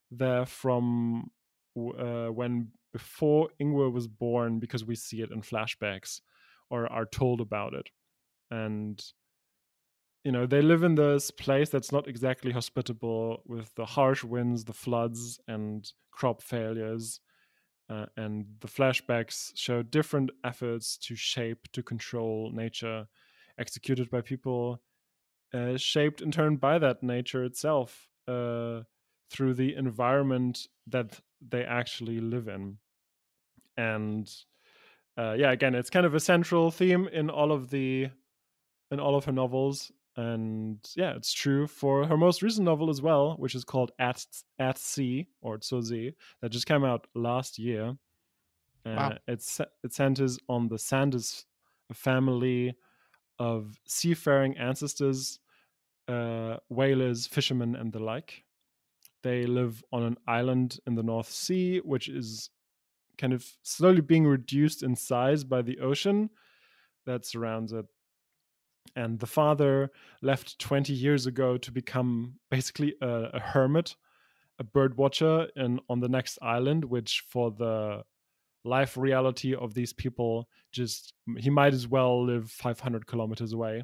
there 0.10 0.46
from 0.46 1.30
uh, 1.78 2.28
when 2.28 2.70
before 2.94 3.50
Ingvar 3.62 3.92
was 3.92 4.08
born 4.08 4.60
because 4.60 4.84
we 4.86 4.96
see 4.96 5.22
it 5.22 5.32
in 5.32 5.42
flashbacks 5.42 6.22
or 6.70 6.92
are 6.92 7.06
told 7.06 7.42
about 7.42 7.74
it 7.74 7.90
and 8.52 9.04
you 10.24 10.32
know 10.32 10.46
they 10.46 10.62
live 10.62 10.84
in 10.84 10.96
this 10.96 11.32
place 11.32 11.70
that's 11.70 11.92
not 11.92 12.08
exactly 12.08 12.52
hospitable 12.52 13.42
with 13.46 13.74
the 13.76 13.86
harsh 13.86 14.24
winds 14.24 14.66
the 14.66 14.74
floods 14.74 15.40
and 15.48 15.92
crop 16.12 16.42
failures 16.42 17.22
uh, 17.90 18.06
and 18.18 18.46
the 18.60 18.68
flashbacks 18.68 19.52
show 19.56 19.82
different 19.82 20.30
efforts 20.44 20.98
to 20.98 21.16
shape 21.16 21.68
to 21.72 21.82
control 21.82 22.52
nature 22.54 23.08
executed 23.58 24.10
by 24.10 24.22
people 24.22 24.82
uh, 25.54 25.78
shaped 25.78 26.22
in 26.22 26.32
turn 26.32 26.58
by 26.58 26.78
that 26.78 27.02
nature 27.02 27.46
itself 27.46 28.10
uh, 28.28 28.82
through 29.32 29.54
the 29.54 29.76
environment 29.76 30.68
that 30.88 31.20
they 31.48 31.64
actually 31.64 32.20
live 32.20 32.48
in. 32.48 32.78
And 33.78 34.30
uh, 35.18 35.34
yeah 35.38 35.52
again 35.52 35.74
it's 35.74 35.90
kind 35.90 36.06
of 36.06 36.14
a 36.14 36.20
central 36.20 36.70
theme 36.70 37.08
in 37.08 37.30
all 37.30 37.52
of 37.52 37.70
the 37.70 38.10
in 38.92 39.00
all 39.00 39.16
of 39.16 39.26
her 39.26 39.32
novels 39.32 39.92
and 40.18 40.80
yeah, 40.96 41.14
it's 41.16 41.32
true 41.32 41.68
for 41.68 42.08
her 42.08 42.18
most 42.18 42.42
recent 42.42 42.66
novel 42.66 42.90
as 42.90 43.02
well, 43.02 43.36
which 43.38 43.54
is 43.54 43.64
called 43.64 43.92
At 44.00 44.26
At 44.58 44.80
Sea 44.80 45.28
or 45.42 45.60
See, 45.62 46.14
that 46.42 46.50
just 46.50 46.66
came 46.66 46.84
out 46.84 47.06
last 47.14 47.60
year. 47.60 47.96
Uh, 48.84 48.96
wow. 48.96 49.18
It's 49.28 49.62
it 49.84 49.94
centers 49.94 50.40
on 50.50 50.70
the 50.70 50.80
Sanders 50.80 51.46
family 51.94 52.76
of 53.38 53.80
seafaring 53.88 54.58
ancestors, 54.58 55.40
uh, 56.08 56.58
whalers, 56.68 57.28
fishermen, 57.28 57.76
and 57.76 57.94
the 57.94 58.00
like. 58.00 58.44
They 59.22 59.46
live 59.46 59.84
on 59.94 60.02
an 60.02 60.18
island 60.28 60.80
in 60.88 60.96
the 60.96 61.04
North 61.04 61.30
Sea, 61.30 61.80
which 61.80 62.10
is 62.10 62.50
kind 63.20 63.34
of 63.34 63.46
slowly 63.62 64.02
being 64.02 64.26
reduced 64.26 64.82
in 64.82 64.96
size 64.96 65.44
by 65.44 65.62
the 65.62 65.80
ocean 65.80 66.32
that 67.06 67.26
surrounds 67.26 67.72
it 67.72 67.86
and 68.96 69.20
the 69.20 69.28
father 69.28 69.92
left 70.22 70.60
20 70.60 70.94
years 70.94 71.26
ago 71.26 71.58
to 71.58 71.72
become 71.72 72.36
basically 72.50 72.96
a, 73.02 73.30
a 73.34 73.40
hermit 73.40 73.96
a 74.60 74.64
bird 74.64 74.98
watcher 74.98 75.48
in 75.56 75.80
on 75.90 76.00
the 76.00 76.10
next 76.10 76.40
island 76.42 76.84
which 76.86 77.24
for 77.28 77.52
the 77.52 78.04
life 78.64 78.98
reality 78.98 79.56
of 79.56 79.74
these 79.74 79.94
people 79.94 80.50
just 80.72 81.14
he 81.38 81.50
might 81.50 81.74
as 81.74 81.88
well 81.88 82.26
live 82.26 82.50
500 82.52 83.08
kilometers 83.08 83.54
away 83.54 83.84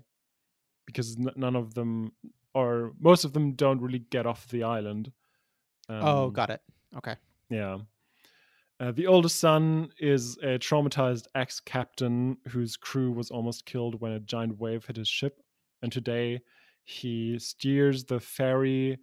because 0.85 1.17
n- 1.17 1.31
none 1.35 1.55
of 1.55 1.73
them 1.73 2.11
or 2.53 2.93
most 2.99 3.25
of 3.25 3.33
them 3.33 3.53
don't 3.53 3.81
really 3.81 4.03
get 4.11 4.25
off 4.27 4.47
the 4.49 4.63
island. 4.63 5.11
Oh, 5.89 5.95
um, 5.95 6.03
oh 6.03 6.29
got 6.29 6.49
it. 6.49 6.61
Okay. 6.97 7.15
yeah 7.49 7.77
uh, 8.83 8.91
the 8.91 9.07
oldest 9.07 9.39
son 9.39 9.87
is 9.97 10.37
a 10.39 10.59
traumatized 10.59 11.25
ex 11.35 11.61
captain 11.61 12.35
whose 12.49 12.75
crew 12.75 13.13
was 13.13 13.31
almost 13.31 13.65
killed 13.65 14.01
when 14.01 14.11
a 14.11 14.19
giant 14.19 14.59
wave 14.59 14.85
hit 14.85 14.97
his 14.97 15.07
ship. 15.07 15.39
And 15.81 15.89
today 15.89 16.41
he 16.83 17.39
steers 17.39 18.03
the 18.03 18.19
ferry 18.19 18.99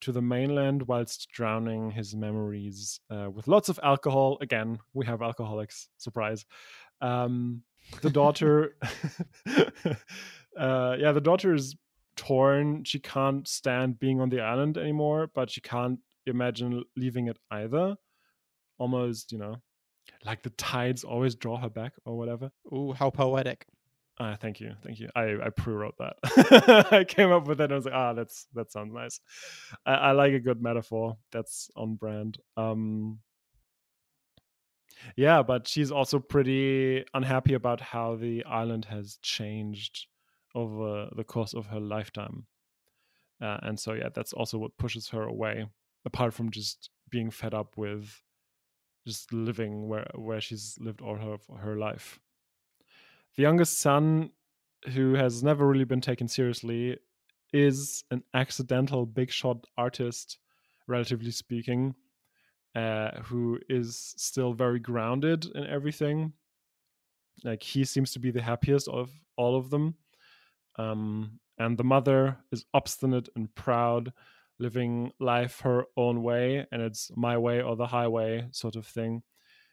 to 0.00 0.10
the 0.10 0.20
mainland 0.20 0.82
whilst 0.88 1.28
drowning 1.30 1.92
his 1.92 2.16
memories 2.16 2.98
uh, 3.08 3.30
with 3.30 3.46
lots 3.46 3.68
of 3.68 3.78
alcohol. 3.84 4.36
Again, 4.40 4.80
we 4.94 5.06
have 5.06 5.22
alcoholics, 5.22 5.88
surprise. 5.96 6.44
Um, 7.00 7.62
the 8.02 8.10
daughter, 8.10 8.74
uh, 10.58 10.96
yeah, 10.98 11.12
the 11.12 11.20
daughter 11.22 11.54
is 11.54 11.76
torn. 12.16 12.82
She 12.82 12.98
can't 12.98 13.46
stand 13.46 14.00
being 14.00 14.20
on 14.20 14.30
the 14.30 14.40
island 14.40 14.76
anymore, 14.76 15.30
but 15.32 15.50
she 15.50 15.60
can't 15.60 16.00
imagine 16.26 16.82
leaving 16.96 17.28
it 17.28 17.38
either 17.52 17.94
almost, 18.80 19.30
you 19.30 19.38
know, 19.38 19.56
like 20.24 20.42
the 20.42 20.50
tides 20.50 21.04
always 21.04 21.36
draw 21.36 21.58
her 21.58 21.68
back 21.68 21.92
or 22.04 22.16
whatever. 22.18 22.50
Ooh, 22.72 22.92
how 22.92 23.10
poetic. 23.10 23.66
Uh, 24.18 24.36
thank 24.36 24.60
you, 24.60 24.72
thank 24.82 24.98
you. 24.98 25.08
I, 25.14 25.36
I 25.42 25.50
pre-wrote 25.50 25.94
that. 25.98 26.88
I 26.92 27.04
came 27.04 27.30
up 27.30 27.46
with 27.46 27.60
it. 27.60 27.64
and 27.64 27.72
I 27.72 27.76
was 27.76 27.84
like, 27.84 27.94
ah, 27.94 28.12
that's 28.12 28.46
that 28.54 28.72
sounds 28.72 28.92
nice. 28.92 29.20
I, 29.86 29.92
I 29.92 30.12
like 30.12 30.32
a 30.32 30.40
good 30.40 30.60
metaphor. 30.60 31.16
That's 31.30 31.70
on 31.76 31.94
brand. 31.94 32.38
Um, 32.56 33.20
yeah, 35.16 35.42
but 35.42 35.68
she's 35.68 35.90
also 35.90 36.18
pretty 36.18 37.04
unhappy 37.14 37.54
about 37.54 37.80
how 37.80 38.16
the 38.16 38.44
island 38.44 38.86
has 38.86 39.18
changed 39.22 40.06
over 40.54 41.08
the 41.16 41.24
course 41.24 41.54
of 41.54 41.66
her 41.66 41.80
lifetime. 41.80 42.46
Uh, 43.40 43.58
and 43.62 43.80
so, 43.80 43.94
yeah, 43.94 44.10
that's 44.14 44.34
also 44.34 44.58
what 44.58 44.76
pushes 44.76 45.08
her 45.08 45.22
away, 45.22 45.64
apart 46.04 46.34
from 46.34 46.50
just 46.50 46.90
being 47.08 47.30
fed 47.30 47.54
up 47.54 47.78
with 47.78 48.22
just 49.06 49.32
living 49.32 49.88
where 49.88 50.10
where 50.14 50.40
she's 50.40 50.76
lived 50.80 51.00
all 51.00 51.16
her 51.16 51.36
her 51.58 51.76
life. 51.76 52.18
The 53.36 53.42
youngest 53.42 53.80
son, 53.80 54.30
who 54.92 55.14
has 55.14 55.42
never 55.42 55.66
really 55.66 55.84
been 55.84 56.00
taken 56.00 56.28
seriously, 56.28 56.98
is 57.52 58.04
an 58.10 58.22
accidental 58.34 59.06
big 59.06 59.30
shot 59.30 59.66
artist, 59.76 60.38
relatively 60.86 61.30
speaking, 61.30 61.94
uh, 62.74 63.10
who 63.22 63.58
is 63.68 64.14
still 64.16 64.52
very 64.52 64.78
grounded 64.78 65.46
in 65.54 65.66
everything. 65.66 66.32
Like 67.44 67.62
he 67.62 67.84
seems 67.84 68.12
to 68.12 68.18
be 68.18 68.30
the 68.30 68.42
happiest 68.42 68.88
of 68.88 69.10
all 69.36 69.56
of 69.56 69.70
them. 69.70 69.94
Um, 70.78 71.40
and 71.58 71.76
the 71.76 71.84
mother 71.84 72.38
is 72.52 72.64
obstinate 72.74 73.28
and 73.36 73.54
proud 73.54 74.12
living 74.60 75.10
life 75.18 75.60
her 75.60 75.84
own 75.96 76.22
way 76.22 76.66
and 76.70 76.82
it's 76.82 77.10
my 77.16 77.36
way 77.36 77.60
or 77.60 77.74
the 77.76 77.86
highway 77.86 78.46
sort 78.52 78.76
of 78.76 78.86
thing 78.86 79.22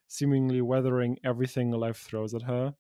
seemingly 0.08 0.62
weathering 0.62 1.18
everything 1.24 1.72
life 1.72 1.98
throws 1.98 2.34
at 2.34 2.44
her. 2.44 2.74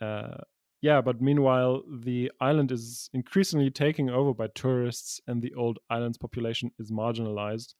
Uh, 0.00 0.36
yeah 0.82 1.00
but 1.00 1.22
meanwhile 1.22 1.82
the 2.02 2.30
island 2.40 2.70
is 2.70 3.08
increasingly 3.14 3.70
taken 3.70 4.10
over 4.10 4.34
by 4.34 4.46
tourists 4.48 5.20
and 5.26 5.40
the 5.40 5.54
old 5.54 5.78
island's 5.88 6.18
population 6.18 6.70
is 6.78 6.90
marginalized 6.90 7.74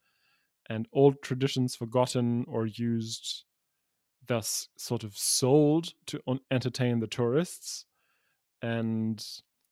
and 0.70 0.88
old 0.92 1.20
traditions 1.22 1.76
forgotten 1.76 2.44
or 2.48 2.66
used 2.66 3.44
thus 4.26 4.68
sort 4.78 5.04
of 5.04 5.16
sold 5.16 5.92
to 6.06 6.20
entertain 6.50 7.00
the 7.00 7.06
tourists. 7.06 7.84
And 8.62 9.24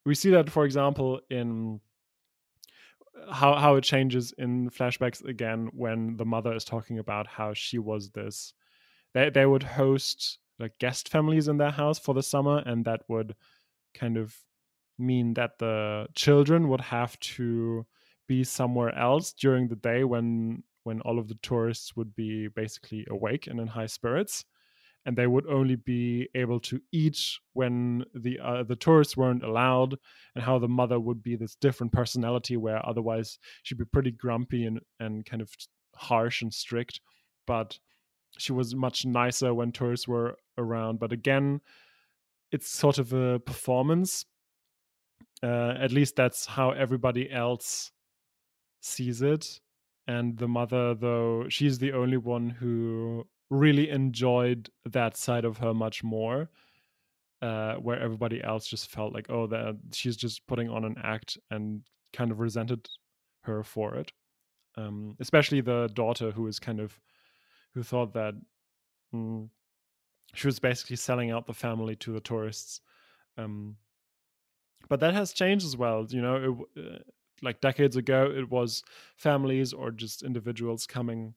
we 0.04 0.14
see 0.14 0.30
that 0.30 0.50
for 0.50 0.64
example 0.64 1.20
in 1.30 1.80
how 3.30 3.54
how 3.56 3.76
it 3.76 3.84
changes 3.84 4.32
in 4.38 4.70
flashbacks 4.70 5.24
again 5.24 5.70
when 5.72 6.16
the 6.16 6.24
mother 6.24 6.54
is 6.54 6.64
talking 6.64 6.98
about 6.98 7.26
how 7.26 7.54
she 7.54 7.78
was 7.78 8.10
this. 8.10 8.54
They 9.14 9.30
they 9.30 9.46
would 9.46 9.62
host 9.62 10.38
like 10.58 10.78
guest 10.78 11.08
families 11.08 11.48
in 11.48 11.58
their 11.58 11.70
house 11.70 11.98
for 11.98 12.14
the 12.14 12.22
summer 12.22 12.62
and 12.64 12.84
that 12.84 13.02
would 13.08 13.34
kind 13.94 14.16
of 14.16 14.36
mean 14.98 15.34
that 15.34 15.58
the 15.58 16.06
children 16.14 16.68
would 16.68 16.80
have 16.80 17.18
to 17.20 17.86
be 18.28 18.44
somewhere 18.44 18.96
else 18.96 19.32
during 19.32 19.68
the 19.68 19.76
day 19.76 20.04
when 20.04 20.62
when 20.84 21.00
all 21.02 21.18
of 21.18 21.28
the 21.28 21.38
tourists 21.42 21.96
would 21.96 22.14
be 22.14 22.48
basically 22.48 23.06
awake 23.10 23.46
and 23.46 23.60
in 23.60 23.66
high 23.66 23.86
spirits 23.86 24.44
and 25.04 25.16
they 25.16 25.26
would 25.26 25.46
only 25.46 25.76
be 25.76 26.28
able 26.34 26.60
to 26.60 26.80
eat 26.92 27.18
when 27.54 28.04
the 28.14 28.38
uh, 28.38 28.62
the 28.62 28.76
tourists 28.76 29.16
weren't 29.16 29.44
allowed 29.44 29.96
and 30.34 30.44
how 30.44 30.58
the 30.58 30.68
mother 30.68 31.00
would 31.00 31.22
be 31.22 31.36
this 31.36 31.56
different 31.56 31.92
personality 31.92 32.56
where 32.56 32.84
otherwise 32.86 33.38
she'd 33.62 33.78
be 33.78 33.84
pretty 33.84 34.10
grumpy 34.10 34.64
and 34.64 34.80
and 35.00 35.24
kind 35.26 35.42
of 35.42 35.50
harsh 35.96 36.42
and 36.42 36.54
strict 36.54 37.00
but 37.46 37.78
she 38.38 38.52
was 38.52 38.74
much 38.74 39.04
nicer 39.04 39.52
when 39.52 39.72
tourists 39.72 40.08
were 40.08 40.36
around. 40.56 40.98
But 40.98 41.12
again 41.12 41.60
it's 42.50 42.68
sort 42.68 42.98
of 42.98 43.12
a 43.12 43.38
performance 43.40 44.24
uh, 45.42 45.74
at 45.78 45.90
least 45.90 46.14
that's 46.14 46.46
how 46.46 46.70
everybody 46.70 47.30
else 47.30 47.90
sees 48.80 49.22
it. 49.22 49.60
And 50.06 50.36
the 50.38 50.48
mother 50.48 50.94
though 50.94 51.48
she's 51.48 51.78
the 51.78 51.92
only 51.92 52.16
one 52.16 52.50
who 52.50 53.26
really 53.52 53.90
enjoyed 53.90 54.70
that 54.86 55.16
side 55.16 55.44
of 55.44 55.58
her 55.58 55.74
much 55.74 56.02
more 56.02 56.48
uh, 57.42 57.74
where 57.74 58.00
everybody 58.00 58.42
else 58.42 58.66
just 58.66 58.90
felt 58.90 59.12
like 59.12 59.28
oh 59.28 59.46
that 59.46 59.76
she's 59.92 60.16
just 60.16 60.46
putting 60.46 60.70
on 60.70 60.84
an 60.84 60.96
act 61.02 61.36
and 61.50 61.82
kind 62.12 62.30
of 62.30 62.40
resented 62.40 62.88
her 63.42 63.62
for 63.62 63.96
it. 63.96 64.12
Um, 64.76 65.16
especially 65.20 65.60
the 65.60 65.90
daughter 65.92 66.30
who 66.30 66.44
was 66.44 66.58
kind 66.58 66.80
of 66.80 66.98
who 67.74 67.82
thought 67.82 68.14
that 68.14 68.34
mm, 69.14 69.48
she 70.32 70.46
was 70.46 70.58
basically 70.58 70.96
selling 70.96 71.30
out 71.30 71.46
the 71.46 71.52
family 71.52 71.94
to 71.96 72.12
the 72.12 72.20
tourists 72.20 72.80
um, 73.36 73.76
but 74.88 75.00
that 75.00 75.12
has 75.12 75.32
changed 75.34 75.66
as 75.66 75.76
well 75.76 76.06
you 76.08 76.22
know 76.22 76.66
it, 76.76 76.82
uh, 76.82 76.98
like 77.42 77.60
decades 77.60 77.96
ago 77.96 78.32
it 78.34 78.50
was 78.50 78.82
families 79.16 79.72
or 79.74 79.90
just 79.90 80.22
individuals 80.22 80.86
coming 80.86 81.34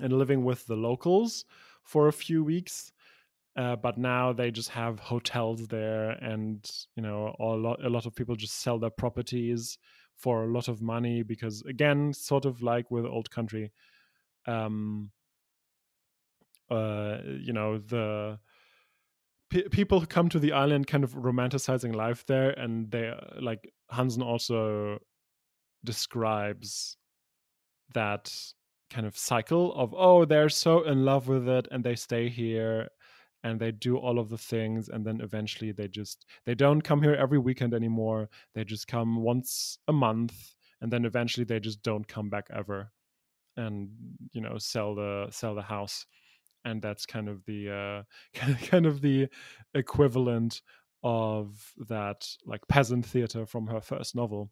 and 0.00 0.12
living 0.12 0.44
with 0.44 0.66
the 0.66 0.76
locals 0.76 1.44
for 1.84 2.08
a 2.08 2.12
few 2.12 2.42
weeks 2.44 2.92
uh, 3.56 3.76
but 3.76 3.98
now 3.98 4.32
they 4.32 4.50
just 4.50 4.70
have 4.70 4.98
hotels 4.98 5.66
there 5.68 6.10
and 6.10 6.70
you 6.96 7.02
know 7.02 7.34
a 7.38 7.44
lot, 7.44 7.84
a 7.84 7.88
lot 7.88 8.06
of 8.06 8.14
people 8.14 8.34
just 8.34 8.60
sell 8.60 8.78
their 8.78 8.90
properties 8.90 9.78
for 10.16 10.44
a 10.44 10.46
lot 10.46 10.68
of 10.68 10.80
money 10.80 11.22
because 11.22 11.62
again 11.62 12.12
sort 12.12 12.44
of 12.44 12.62
like 12.62 12.90
with 12.90 13.04
old 13.04 13.30
country 13.30 13.70
um 14.46 15.10
uh 16.70 17.18
you 17.24 17.52
know 17.52 17.78
the 17.78 18.38
people 19.70 20.00
who 20.00 20.06
come 20.06 20.30
to 20.30 20.38
the 20.38 20.52
island 20.52 20.86
kind 20.86 21.04
of 21.04 21.12
romanticizing 21.14 21.94
life 21.94 22.24
there 22.26 22.50
and 22.50 22.90
they 22.90 23.08
uh, 23.08 23.16
like 23.40 23.70
hansen 23.90 24.22
also 24.22 24.98
describes 25.84 26.96
that 27.92 28.32
kind 28.92 29.06
of 29.06 29.16
cycle 29.16 29.74
of 29.74 29.94
oh 29.96 30.24
they're 30.24 30.48
so 30.48 30.82
in 30.82 31.04
love 31.04 31.26
with 31.26 31.48
it 31.48 31.66
and 31.70 31.82
they 31.82 31.94
stay 31.94 32.28
here 32.28 32.88
and 33.44 33.58
they 33.58 33.72
do 33.72 33.96
all 33.96 34.18
of 34.18 34.28
the 34.28 34.38
things 34.38 34.88
and 34.88 35.04
then 35.04 35.20
eventually 35.20 35.72
they 35.72 35.88
just 35.88 36.26
they 36.46 36.54
don't 36.54 36.82
come 36.82 37.02
here 37.02 37.14
every 37.14 37.38
weekend 37.38 37.74
anymore. 37.74 38.28
They 38.54 38.64
just 38.64 38.86
come 38.86 39.22
once 39.22 39.78
a 39.88 39.92
month 39.92 40.54
and 40.80 40.92
then 40.92 41.04
eventually 41.04 41.44
they 41.44 41.58
just 41.58 41.82
don't 41.82 42.06
come 42.06 42.30
back 42.30 42.46
ever 42.54 42.92
and 43.56 43.88
you 44.32 44.40
know 44.40 44.58
sell 44.58 44.94
the 44.94 45.26
sell 45.30 45.54
the 45.54 45.62
house. 45.62 46.06
And 46.64 46.80
that's 46.80 47.06
kind 47.06 47.28
of 47.28 47.44
the 47.46 48.04
uh 48.36 48.38
kind 48.66 48.86
of 48.86 49.00
the 49.00 49.28
equivalent 49.74 50.62
of 51.02 51.72
that 51.88 52.28
like 52.46 52.60
peasant 52.68 53.04
theater 53.06 53.44
from 53.46 53.66
her 53.66 53.80
first 53.80 54.14
novel. 54.14 54.50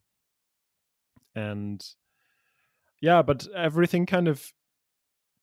And 1.37 1.85
yeah 3.01 3.23
but 3.23 3.47
everything 3.57 4.07
kind 4.07 4.29
of 4.29 4.53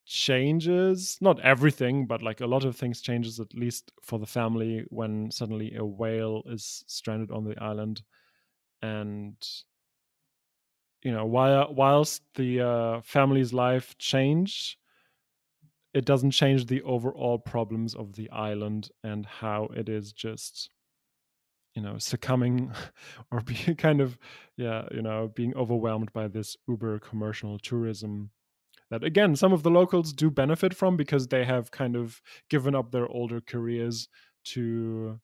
changes 0.06 1.18
not 1.20 1.40
everything 1.42 2.06
but 2.06 2.22
like 2.22 2.40
a 2.40 2.48
lot 2.48 2.64
of 2.64 2.76
things 2.78 3.02
changes 3.02 3.40
at 3.42 3.54
least 3.54 3.92
for 4.02 4.18
the 4.20 4.26
family 4.26 4.86
when 4.90 5.30
suddenly 5.32 5.76
a 5.76 5.84
whale 5.84 6.44
is 6.46 6.84
stranded 6.88 7.30
on 7.30 7.44
the 7.44 7.62
island 7.62 8.02
and 8.82 9.36
you 11.04 11.12
know 11.12 11.26
while 11.26 11.74
whilst 11.74 12.22
the 12.36 12.62
uh, 12.62 13.02
family's 13.02 13.52
life 13.52 13.98
change 13.98 14.78
it 15.94 16.06
doesn't 16.06 16.32
change 16.32 16.68
the 16.68 16.82
overall 16.84 17.40
problems 17.40 17.96
of 17.96 18.14
the 18.14 18.30
island 18.30 18.90
and 19.04 19.26
how 19.26 19.68
it 19.76 19.90
is 19.90 20.14
just 20.14 20.70
you 21.78 21.84
know 21.84 21.98
succumbing 21.98 22.74
or 23.32 23.40
being 23.42 23.78
kind 23.78 24.02
of 24.02 24.18
yeah 24.58 24.86
you 24.92 25.02
know 25.02 25.32
being 25.34 25.56
overwhelmed 25.56 26.12
by 26.12 26.28
this 26.28 26.58
uber 26.68 27.00
commercial 27.00 27.58
tourism 27.60 28.32
that 28.90 29.04
again 29.04 29.36
some 29.36 29.54
of 29.54 29.64
the 29.64 29.70
locals 29.70 30.12
do 30.12 30.30
benefit 30.30 30.74
from 30.74 30.98
because 30.98 31.28
they 31.28 31.46
have 31.46 31.72
kind 31.72 31.96
of 31.96 32.22
given 32.50 32.76
up 32.76 32.92
their 32.92 33.08
older 33.08 33.40
careers 33.40 34.10
to 34.44 35.20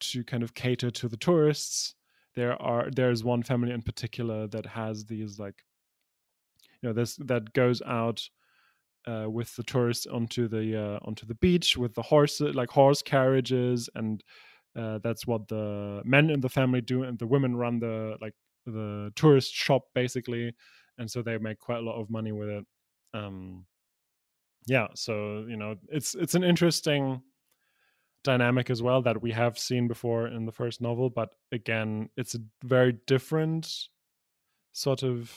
to 0.00 0.24
kind 0.24 0.42
of 0.42 0.54
cater 0.54 0.90
to 0.90 1.08
the 1.08 1.16
tourists. 1.16 1.94
There 2.34 2.60
are 2.60 2.90
there's 2.90 3.24
one 3.24 3.42
family 3.42 3.72
in 3.72 3.82
particular 3.82 4.46
that 4.48 4.66
has 4.66 5.06
these 5.06 5.38
like 5.38 5.62
you 6.82 6.88
know 6.88 6.92
this 6.92 7.16
that 7.16 7.52
goes 7.54 7.80
out 7.82 8.28
uh, 9.06 9.30
with 9.30 9.54
the 9.56 9.62
tourists 9.62 10.06
onto 10.06 10.48
the 10.48 10.78
uh, 10.78 10.98
onto 11.02 11.24
the 11.24 11.34
beach 11.36 11.76
with 11.76 11.94
the 11.94 12.02
horse 12.02 12.40
like 12.40 12.70
horse 12.70 13.00
carriages 13.00 13.88
and 13.94 14.22
uh, 14.76 14.98
that's 15.02 15.26
what 15.26 15.48
the 15.48 16.02
men 16.04 16.30
in 16.30 16.40
the 16.40 16.48
family 16.48 16.80
do 16.80 17.02
and 17.02 17.18
the 17.18 17.26
women 17.26 17.56
run 17.56 17.78
the 17.78 18.16
like 18.20 18.34
the 18.66 19.10
tourist 19.16 19.54
shop 19.54 19.82
basically 19.94 20.54
and 20.98 21.10
so 21.10 21.22
they 21.22 21.38
make 21.38 21.58
quite 21.58 21.78
a 21.78 21.82
lot 21.82 22.00
of 22.00 22.10
money 22.10 22.32
with 22.32 22.48
it. 22.48 22.64
Um 23.14 23.66
yeah 24.66 24.88
so 24.94 25.46
you 25.48 25.56
know 25.56 25.76
it's 25.88 26.14
it's 26.14 26.34
an 26.34 26.42
interesting 26.42 27.22
dynamic 28.24 28.70
as 28.70 28.82
well 28.82 29.00
that 29.02 29.22
we 29.22 29.30
have 29.30 29.56
seen 29.58 29.86
before 29.86 30.26
in 30.26 30.46
the 30.46 30.52
first 30.52 30.80
novel 30.80 31.08
but 31.08 31.30
again 31.52 32.08
it's 32.16 32.34
a 32.34 32.40
very 32.64 32.92
different 33.06 33.88
sort 34.72 35.02
of 35.02 35.32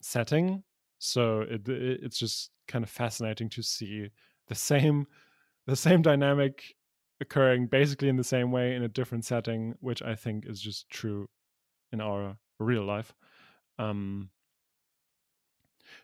setting. 0.00 0.62
So 0.98 1.40
it, 1.40 1.68
it, 1.68 2.00
it's 2.02 2.18
just 2.18 2.50
kind 2.68 2.84
of 2.84 2.90
fascinating 2.90 3.48
to 3.50 3.62
see 3.62 4.08
the 4.46 4.54
same 4.54 5.06
the 5.66 5.76
same 5.76 6.02
dynamic 6.02 6.74
occurring 7.20 7.66
basically 7.66 8.08
in 8.08 8.16
the 8.16 8.24
same 8.24 8.50
way 8.50 8.74
in 8.74 8.82
a 8.82 8.88
different 8.88 9.24
setting 9.24 9.74
which 9.80 10.02
i 10.02 10.14
think 10.14 10.46
is 10.46 10.60
just 10.60 10.88
true 10.90 11.28
in 11.92 12.00
our 12.00 12.36
real 12.58 12.84
life 12.84 13.14
um 13.78 14.30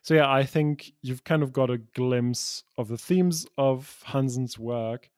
so 0.01 0.13
yeah 0.13 0.31
i 0.31 0.43
think 0.43 0.91
you've 1.01 1.23
kind 1.23 1.43
of 1.43 1.53
got 1.53 1.69
a 1.69 1.77
glimpse 1.77 2.63
of 2.77 2.87
the 2.87 2.97
themes 2.97 3.45
of 3.57 4.01
hansen's 4.05 4.57
work 4.57 5.09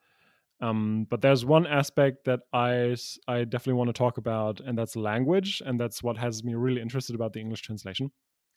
um, 0.61 1.07
but 1.09 1.21
there's 1.21 1.45
one 1.45 1.65
aspect 1.65 2.25
that 2.25 2.41
I 2.51 2.95
I 3.27 3.43
definitely 3.45 3.73
want 3.73 3.89
to 3.89 3.93
talk 3.93 4.17
about, 4.17 4.59
and 4.59 4.77
that's 4.77 4.95
language, 4.95 5.61
and 5.65 5.79
that's 5.79 6.03
what 6.03 6.17
has 6.17 6.43
me 6.43 6.53
really 6.55 6.81
interested 6.81 7.15
about 7.15 7.33
the 7.33 7.39
English 7.39 7.61
translation. 7.61 8.11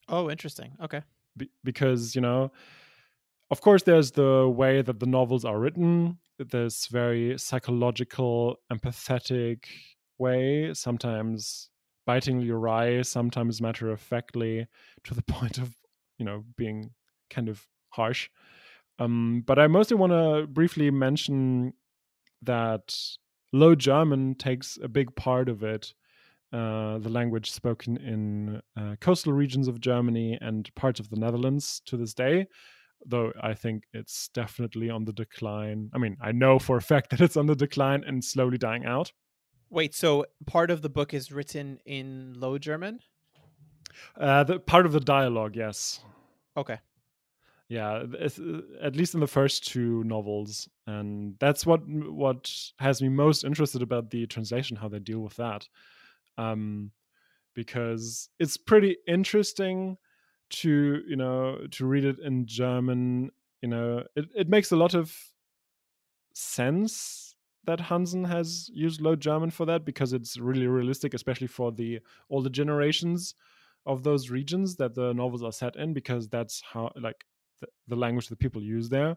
Oh, 0.09 0.31
interesting. 0.31 0.77
Okay. 0.83 1.03
Be- 1.37 1.51
because 1.63 2.15
you 2.15 2.21
know, 2.21 2.51
of 3.53 3.61
course, 3.61 3.83
there's 3.83 4.13
the 4.13 4.49
way 4.49 4.81
that 4.81 4.99
the 4.99 5.07
novels 5.07 5.45
are 5.45 5.61
written. 5.61 6.17
This 6.39 6.87
very 6.87 7.39
psychological, 7.39 8.57
empathetic 8.73 9.67
way. 10.19 10.73
Sometimes 10.73 11.69
bitingly 12.07 12.51
wry, 12.51 13.03
sometimes 13.03 13.61
matter 13.61 13.91
of 13.91 14.01
factly, 14.01 14.67
to 15.05 15.15
the 15.15 15.23
point 15.29 15.59
of 15.59 15.77
you 16.17 16.25
know 16.25 16.45
being 16.57 16.93
kind 17.29 17.51
of 17.51 17.67
harsh. 17.91 18.31
Um, 18.99 19.45
but 19.47 19.59
I 19.59 19.67
mostly 19.67 19.99
want 19.99 20.13
to 20.13 20.47
briefly 20.47 20.91
mention 20.91 21.75
that 22.41 22.97
Low 23.53 23.75
German 23.75 24.35
takes 24.35 24.79
a 24.83 24.89
big 24.89 25.15
part 25.15 25.51
of 25.51 25.63
it. 25.63 25.93
Uh, 26.55 26.99
the 26.99 27.11
language 27.11 27.51
spoken 27.51 27.99
in 27.99 28.63
uh, 28.79 28.97
coastal 29.01 29.35
regions 29.35 29.69
of 29.69 29.81
Germany 29.81 30.39
and 30.41 30.75
parts 30.75 31.01
of 31.01 31.11
the 31.11 31.17
Netherlands 31.17 31.83
to 31.87 31.99
this 31.99 32.15
day, 32.15 32.47
though 33.07 33.33
I 33.41 33.55
think 33.55 33.85
it's 33.93 34.29
definitely 34.29 34.91
on 34.91 35.05
the 35.05 35.13
decline. 35.13 35.91
I 35.93 35.99
mean, 35.99 36.17
I 36.21 36.33
know 36.33 36.59
for 36.59 36.77
a 36.77 36.83
fact 36.83 37.11
that 37.11 37.21
it's 37.21 37.37
on 37.37 37.47
the 37.47 37.57
decline 37.57 38.05
and 38.07 38.25
slowly 38.25 38.59
dying 38.59 38.85
out. 38.85 39.13
Wait, 39.71 39.95
so 39.95 40.27
part 40.47 40.71
of 40.71 40.83
the 40.83 40.91
book 40.91 41.15
is 41.15 41.33
written 41.33 41.79
in 41.87 42.35
Low 42.37 42.59
German? 42.59 43.01
Uh, 44.19 44.45
the 44.45 44.59
part 44.59 44.87
of 44.87 44.93
the 44.93 45.01
dialogue, 45.01 45.57
yes. 45.57 46.01
Okay 46.57 46.79
yeah 47.73 48.05
uh, 48.21 48.61
at 48.83 48.97
least 48.97 49.15
in 49.15 49.21
the 49.21 49.27
first 49.27 49.67
two 49.67 50.05
novels 50.05 50.69
and 50.87 51.37
that's 51.41 51.65
what 51.65 51.81
what 51.87 52.53
has 52.79 53.01
me 53.01 53.09
most 53.09 53.45
interested 53.45 53.81
about 53.81 54.11
the 54.11 54.27
translation 54.27 54.77
how 54.77 54.89
they 54.89 54.99
deal 54.99 55.21
with 55.21 55.35
that 55.37 55.67
um 56.37 56.91
because 57.55 58.29
it's 58.39 58.59
pretty 58.59 58.99
interesting 59.09 59.97
to 60.53 61.03
you 61.07 61.17
know 61.17 61.59
to 61.71 61.87
read 61.87 62.05
it 62.05 62.19
in 62.21 62.47
german 62.47 63.31
you 63.61 63.69
know 63.69 64.03
it, 64.17 64.27
it 64.35 64.49
makes 64.49 64.71
a 64.73 64.77
lot 64.77 64.95
of 64.95 65.17
sense 66.35 67.35
that 67.65 67.81
hansen 67.81 68.25
has 68.25 68.69
used 68.73 69.01
low 69.01 69.17
german 69.17 69.51
for 69.51 69.67
that 69.67 69.85
because 69.85 70.13
it's 70.13 70.37
really 70.39 70.67
realistic 70.67 71.15
especially 71.15 71.47
for 71.47 71.73
the 71.73 72.01
older 72.31 72.49
generations 72.51 73.35
of 73.87 74.03
those 74.03 74.31
regions 74.31 74.77
that 74.77 74.95
the 74.95 75.13
novels 75.13 75.43
are 75.43 75.53
set 75.53 75.77
in 75.77 75.93
because 75.93 76.29
that's 76.29 76.63
how 76.63 76.91
like 76.97 77.25
the, 77.61 77.67
the 77.89 77.97
language 77.97 78.29
that 78.29 78.39
people 78.39 78.63
use 78.63 78.89
there. 78.89 79.17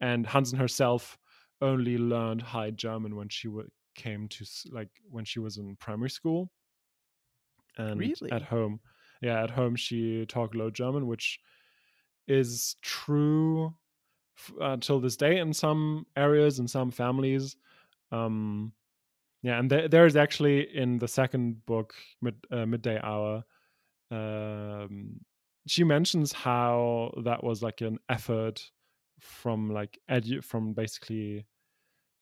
and 0.00 0.26
Hansen 0.26 0.58
herself 0.58 1.18
only 1.60 1.98
learned 1.98 2.42
High 2.42 2.70
German 2.70 3.16
when 3.16 3.28
she 3.28 3.48
w- 3.48 3.68
came 3.94 4.28
to 4.28 4.44
like 4.72 4.90
when 5.10 5.24
she 5.24 5.38
was 5.38 5.56
in 5.58 5.76
primary 5.76 6.10
school. 6.10 6.50
And 7.76 7.98
Really? 7.98 8.30
at 8.32 8.42
home, 8.42 8.80
yeah, 9.20 9.42
at 9.42 9.50
home 9.50 9.76
she 9.76 10.26
talked 10.26 10.54
Low 10.54 10.70
German, 10.70 11.06
which 11.06 11.40
is 12.26 12.76
true 12.82 13.74
until 14.60 15.00
this 15.00 15.16
day 15.16 15.38
in 15.38 15.52
some 15.52 16.06
areas 16.16 16.58
in 16.58 16.68
some 16.68 16.90
families. 16.90 17.56
Um, 18.10 18.72
yeah, 19.42 19.58
and 19.58 19.70
there, 19.70 19.88
there 19.88 20.06
is 20.06 20.16
actually 20.16 20.74
in 20.74 20.98
the 20.98 21.08
second 21.08 21.64
book, 21.66 21.94
Mid, 22.22 22.34
uh, 22.50 22.66
Midday 22.66 22.98
Hour, 23.02 23.44
um, 24.10 25.20
she 25.66 25.84
mentions 25.84 26.32
how 26.32 27.12
that 27.24 27.42
was 27.42 27.62
like 27.62 27.80
an 27.80 27.98
effort 28.08 28.70
from 29.20 29.70
like 29.70 29.98
edu- 30.10 30.44
from 30.44 30.72
basically 30.72 31.46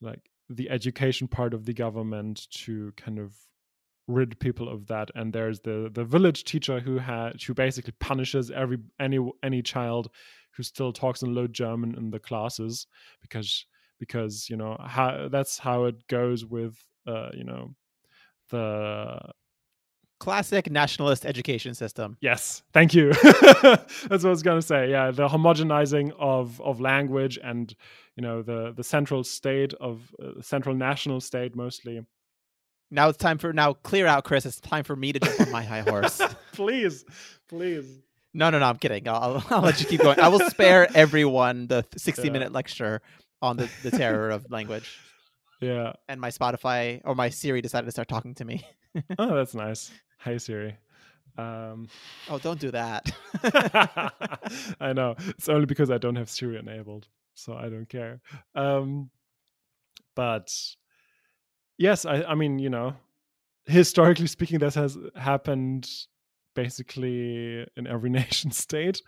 like 0.01 0.21
the 0.49 0.71
education 0.71 1.29
part 1.29 1.55
of 1.55 1.65
the 1.65 1.73
government 1.73 2.49
to 2.51 2.93
kind 2.97 3.19
of 3.19 3.35
rid 4.09 4.39
people 4.41 4.69
of 4.69 4.87
that 4.89 5.11
and 5.15 5.33
there's 5.33 5.61
the 5.61 5.91
the 5.95 6.05
village 6.05 6.45
teacher 6.45 6.81
who 6.81 6.99
had 6.99 7.41
who 7.41 7.55
basically 7.55 7.95
punishes 8.01 8.51
every 8.51 8.79
any 8.99 9.19
any 9.43 9.63
child 9.63 10.11
who 10.57 10.63
still 10.63 10.93
talks 10.93 11.23
in 11.23 11.35
low 11.35 11.47
german 11.47 11.95
in 11.95 12.11
the 12.11 12.19
classes 12.19 12.87
because 13.21 13.65
because 14.01 14.51
you 14.51 14.57
know 14.57 14.77
how 14.85 15.29
that's 15.31 15.59
how 15.59 15.85
it 15.85 16.07
goes 16.09 16.45
with 16.45 16.77
uh 17.07 17.31
you 17.33 17.45
know 17.45 17.71
the 18.51 19.21
Classic 20.23 20.71
nationalist 20.71 21.27
education 21.27 21.75
system. 21.75 22.17
Yes, 22.21 22.63
thank 22.73 22.95
you. 22.95 23.13
That's 23.23 24.09
what 24.09 24.25
I 24.25 24.29
was 24.29 24.45
gonna 24.45 24.63
say. 24.63 24.89
Yeah, 24.89 25.11
the 25.11 25.27
homogenizing 25.27 26.13
of 26.17 26.61
of 26.61 26.81
language 26.81 27.41
and 27.43 27.75
you 28.15 28.23
know 28.23 28.41
the 28.41 28.73
the 28.77 28.85
central 28.85 29.25
state 29.25 29.75
of 29.81 30.15
uh, 30.23 30.41
central 30.41 30.77
national 30.77 31.21
state 31.21 31.57
mostly. 31.57 32.03
Now 32.93 33.09
it's 33.09 33.17
time 33.17 33.39
for 33.39 33.55
now 33.55 33.73
clear 33.73 34.07
out, 34.07 34.25
Chris. 34.25 34.45
It's 34.45 34.61
time 34.61 34.85
for 34.85 34.95
me 34.95 35.15
to 35.15 35.19
jump 35.19 35.41
on 35.41 35.51
my 35.51 35.63
high 35.63 35.81
horse. 35.81 36.21
please, 36.53 37.07
please. 37.49 37.87
No, 38.35 38.51
no, 38.51 38.59
no. 38.59 38.67
I'm 38.67 38.77
kidding. 38.77 39.09
I'll, 39.09 39.43
I'll, 39.49 39.63
let 39.63 39.81
you 39.81 39.87
keep 39.87 40.03
going. 40.03 40.21
I 40.21 40.29
will 40.29 40.41
spare 40.51 40.87
everyone 40.95 41.69
the 41.69 41.87
60 41.97 42.23
Yeah. 42.27 42.33
minute 42.33 42.53
lecture 42.53 43.01
on 43.41 43.57
the, 43.57 43.71
the 43.83 43.91
terror 43.91 44.29
of 44.29 44.51
language. 44.51 44.99
Yeah. 45.63 45.95
And 46.07 46.21
my 46.21 46.29
Spotify 46.29 47.01
or 47.07 47.15
my 47.15 47.31
Siri 47.31 47.63
decided 47.63 47.87
to 47.87 47.93
start 47.93 48.09
talking 48.09 48.35
to 48.37 48.45
me. 48.45 48.65
Oh, 49.19 49.35
that's 49.35 49.55
nice. 49.55 49.91
Hi 50.19 50.37
Siri. 50.37 50.77
Um, 51.39 51.89
Oh, 52.29 52.39
don't 52.39 52.61
do 52.61 52.71
that. 52.73 53.11
I 54.79 54.93
know. 54.93 55.15
It's 55.19 55.49
only 55.49 55.65
because 55.65 55.91
I 55.91 55.97
don't 55.97 56.17
have 56.17 56.29
Siri 56.29 56.59
enabled, 56.59 57.09
so 57.33 57.55
I 57.55 57.71
don't 57.71 57.89
care. 57.89 58.21
Um, 58.55 59.09
but 60.15 60.53
yes, 61.79 62.05
I, 62.05 62.23
I 62.23 62.35
mean, 62.35 62.59
you 62.59 62.71
know, 62.71 62.95
historically 63.67 64.27
speaking, 64.27 64.59
this 64.59 64.75
has 64.75 64.97
happened 65.15 65.89
basically 66.55 67.67
in 67.77 67.87
every 67.87 68.11
nation 68.23 68.51
state. 68.51 69.03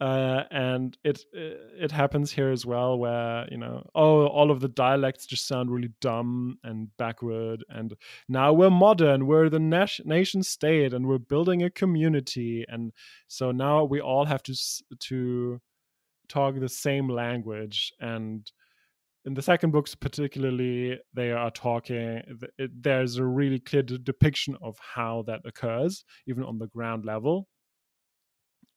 Uh, 0.00 0.42
and 0.50 0.98
it 1.04 1.22
it 1.32 1.92
happens 1.92 2.32
here 2.32 2.50
as 2.50 2.66
well, 2.66 2.98
where 2.98 3.46
you 3.52 3.56
know, 3.56 3.88
oh, 3.94 4.26
all 4.26 4.50
of 4.50 4.58
the 4.58 4.66
dialects 4.66 5.26
just 5.26 5.46
sound 5.46 5.70
really 5.70 5.92
dumb 6.00 6.58
and 6.64 6.88
backward, 6.96 7.62
and 7.68 7.94
now 8.28 8.52
we're 8.52 8.68
modern, 8.68 9.28
we're 9.28 9.48
the 9.48 9.60
nation 9.60 10.08
nation 10.08 10.42
state, 10.42 10.92
and 10.92 11.06
we're 11.06 11.18
building 11.18 11.62
a 11.62 11.70
community, 11.70 12.64
and 12.68 12.92
so 13.28 13.52
now 13.52 13.84
we 13.84 14.00
all 14.00 14.24
have 14.24 14.42
to 14.42 14.56
to 14.98 15.60
talk 16.28 16.58
the 16.58 16.68
same 16.68 17.08
language, 17.08 17.92
and 18.00 18.50
in 19.24 19.34
the 19.34 19.42
second 19.42 19.70
books 19.70 19.94
particularly 19.94 20.98
they 21.14 21.30
are 21.30 21.50
talking 21.50 22.22
it, 22.58 22.70
there's 22.82 23.16
a 23.16 23.24
really 23.24 23.60
clear 23.60 23.82
de- 23.82 23.98
depiction 23.98 24.56
of 24.60 24.76
how 24.78 25.22
that 25.26 25.40
occurs 25.44 26.04
even 26.26 26.42
on 26.44 26.58
the 26.58 26.66
ground 26.66 27.04
level. 27.04 27.46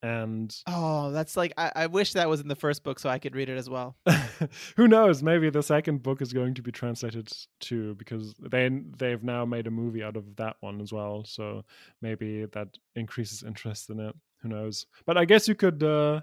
And 0.04 0.56
oh, 0.68 1.12
that's 1.12 1.36
like, 1.36 1.54
I, 1.58 1.72
I 1.76 1.88
wish 1.88 2.14
that 2.14 2.30
was 2.30 2.40
in 2.40 2.48
the 2.48 2.56
first 2.56 2.84
book 2.84 3.00
so 3.00 3.10
I 3.10 3.18
could 3.18 3.36
read 3.36 3.50
it 3.50 3.58
as 3.58 3.68
well. 3.68 3.96
who 4.78 4.88
knows? 4.88 5.24
Maybe 5.24 5.50
the 5.50 5.64
second 5.64 6.04
book 6.04 6.22
is 6.22 6.32
going 6.32 6.54
to 6.56 6.62
be 6.62 6.72
translated 6.72 7.32
too 7.60 7.96
because 7.96 8.36
they 8.40 8.70
they've 8.98 9.24
now 9.24 9.46
made 9.46 9.66
a 9.66 9.72
movie 9.72 10.04
out 10.04 10.16
of 10.16 10.36
that 10.36 10.58
one 10.60 10.80
as 10.80 10.94
well 10.94 11.24
so 11.26 11.64
maybe 12.04 12.46
that 12.52 12.68
increases 12.96 13.42
interest 13.42 13.90
in 13.90 14.00
it. 14.00 14.16
Who 14.44 14.50
knows? 14.50 14.86
But 15.08 15.18
i 15.18 15.26
guess 15.26 15.48
you 15.48 15.56
could 15.56 15.82
uh 15.82 16.22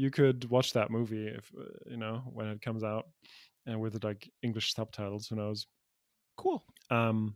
you 0.00 0.10
could 0.10 0.48
watch 0.48 0.72
that 0.72 0.90
movie 0.90 1.26
if 1.28 1.52
uh, 1.58 1.64
you 1.90 1.98
know 1.98 2.22
when 2.32 2.46
it 2.48 2.62
comes 2.62 2.82
out 2.82 3.04
and 3.66 3.78
with 3.78 4.02
like 4.02 4.30
english 4.42 4.74
subtitles 4.74 5.28
who 5.28 5.36
knows 5.36 5.66
Cool. 6.36 6.62
um 6.90 7.34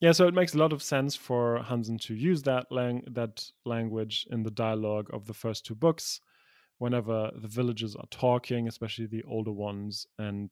yeah 0.00 0.12
so 0.12 0.28
it 0.28 0.34
makes 0.34 0.54
a 0.54 0.58
lot 0.58 0.72
of 0.72 0.82
sense 0.82 1.16
for 1.16 1.62
hansen 1.62 1.96
to 1.98 2.14
use 2.14 2.42
that 2.42 2.66
lang- 2.70 3.04
that 3.12 3.42
language 3.64 4.26
in 4.30 4.42
the 4.42 4.50
dialogue 4.50 5.08
of 5.14 5.24
the 5.24 5.32
first 5.34 5.64
two 5.64 5.74
books 5.74 6.20
whenever 6.78 7.30
the 7.40 7.48
villagers 7.48 7.96
are 7.96 8.10
talking 8.10 8.68
especially 8.68 9.06
the 9.06 9.22
older 9.22 9.52
ones 9.52 10.06
and 10.18 10.50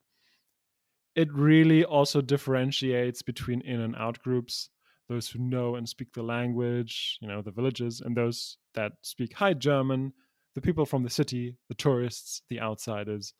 it 1.14 1.32
really 1.32 1.84
also 1.84 2.20
differentiates 2.22 3.20
between 3.22 3.60
in 3.62 3.80
and 3.80 3.94
out 3.96 4.18
groups 4.20 4.70
those 5.08 5.28
who 5.28 5.38
know 5.38 5.74
and 5.74 5.86
speak 5.86 6.12
the 6.14 6.22
language 6.22 7.18
you 7.20 7.28
know 7.28 7.42
the 7.42 7.50
villagers 7.50 8.00
and 8.00 8.16
those 8.16 8.56
that 8.74 8.92
speak 9.02 9.34
high 9.34 9.54
german 9.54 10.12
the 10.58 10.66
people 10.66 10.84
from 10.84 11.04
the 11.04 11.10
city 11.10 11.54
the 11.68 11.74
tourists 11.74 12.42
the 12.50 12.60
outsiders 12.60 13.32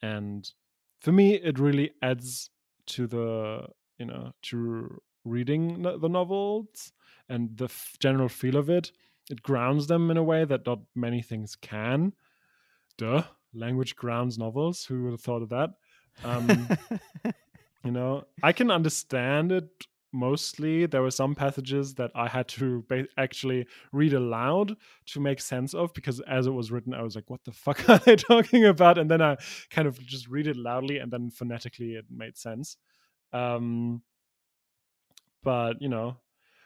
and 0.00 0.52
for 1.00 1.12
me 1.12 1.34
it 1.34 1.58
really 1.58 1.90
adds 2.00 2.48
to 2.86 3.06
the 3.06 3.66
you 3.98 4.06
know 4.06 4.32
to 4.42 5.00
reading 5.24 5.82
the 5.82 6.08
novels 6.08 6.92
and 7.28 7.56
the 7.56 7.64
f- 7.64 7.96
general 7.98 8.28
feel 8.28 8.56
of 8.56 8.68
it. 8.68 8.92
It 9.30 9.42
grounds 9.42 9.86
them 9.86 10.10
in 10.10 10.16
a 10.16 10.22
way 10.22 10.44
that 10.44 10.66
not 10.66 10.80
many 10.94 11.22
things 11.22 11.56
can. 11.56 12.12
Duh 12.98 13.24
language 13.54 13.96
grounds 13.96 14.36
novels. 14.36 14.84
Who 14.84 15.04
would 15.04 15.12
have 15.12 15.20
thought 15.20 15.42
of 15.42 15.48
that? 15.50 15.70
Um 16.24 16.68
you 17.84 17.90
know 17.90 18.24
i 18.42 18.52
can 18.52 18.70
understand 18.70 19.52
it 19.52 19.68
mostly 20.14 20.86
there 20.86 21.02
were 21.02 21.10
some 21.10 21.34
passages 21.34 21.94
that 21.94 22.10
i 22.14 22.28
had 22.28 22.46
to 22.48 22.84
actually 23.18 23.66
read 23.92 24.14
aloud 24.14 24.76
to 25.04 25.20
make 25.20 25.40
sense 25.40 25.74
of 25.74 25.92
because 25.92 26.20
as 26.20 26.46
it 26.46 26.52
was 26.52 26.70
written 26.70 26.94
i 26.94 27.02
was 27.02 27.16
like 27.16 27.28
what 27.28 27.44
the 27.44 27.52
fuck 27.64 27.88
are 27.88 27.98
they 27.98 28.16
talking 28.16 28.64
about? 28.64 28.96
And 28.96 29.10
then 29.10 29.20
i 29.20 29.36
kind 29.70 29.88
of 29.88 29.98
just 30.00 30.28
read 30.28 30.46
it 30.46 30.56
loudly 30.56 30.98
and 30.98 31.12
then 31.12 31.30
phonetically 31.30 31.94
it 31.94 32.04
made 32.10 32.36
sense. 32.36 32.76
Um 33.32 34.02
but 35.42 35.80
you 35.80 35.88
know 35.88 36.16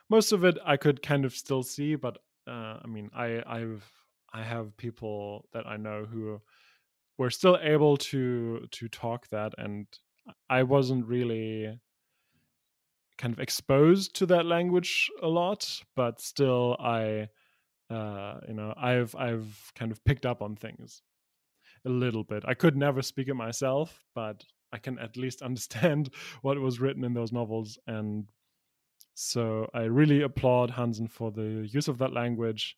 most 0.09 0.33
of 0.33 0.45
it 0.45 0.57
i 0.65 0.77
could 0.77 1.03
kind 1.03 1.25
of 1.25 1.35
still 1.35 1.63
see 1.63 1.97
but 1.97 2.19
uh 2.47 2.79
i 2.83 2.87
mean 2.87 3.11
i 3.15 3.43
i've 3.47 3.85
i 4.33 4.43
have 4.43 4.77
people 4.77 5.47
that 5.53 5.67
i 5.67 5.77
know 5.77 6.07
who 6.11 6.41
were 7.19 7.31
still 7.31 7.59
able 7.61 7.97
to 7.97 8.67
to 8.71 8.89
talk 8.89 9.29
that 9.29 9.53
and 9.59 9.87
i 10.49 10.63
wasn't 10.63 11.05
really 11.05 11.79
kind 13.19 13.35
of 13.35 13.41
exposed 13.41 14.15
to 14.15 14.27
that 14.27 14.47
language 14.47 15.11
a 15.23 15.27
lot 15.27 15.83
but 15.97 16.21
still 16.21 16.77
i 16.79 17.29
uh 17.91 18.39
you 18.47 18.55
know 18.55 18.73
i've 18.77 19.15
i've 19.17 19.73
kind 19.75 19.91
of 19.91 20.03
picked 20.05 20.25
up 20.25 20.41
on 20.41 20.57
things 20.57 21.03
a 21.85 21.89
little 21.89 22.25
bit. 22.25 22.43
I 22.45 22.55
could 22.55 22.77
never 22.77 23.03
speak 23.03 23.29
it 23.29 23.35
myself 23.35 24.05
but 24.15 24.45
i 24.73 24.79
can 24.79 24.99
at 24.99 25.17
least 25.17 25.43
understand 25.49 26.11
what 26.43 26.59
was 26.59 26.81
written 26.81 27.05
in 27.05 27.15
those 27.15 27.33
novels 27.33 27.79
and 27.87 28.31
so 29.15 29.69
i 29.75 29.83
really 29.83 30.23
applaud 30.23 30.71
hansen 30.71 31.09
for 31.09 31.31
the 31.33 31.69
use 31.73 31.89
of 31.89 31.99
that 31.99 32.13
language 32.13 32.77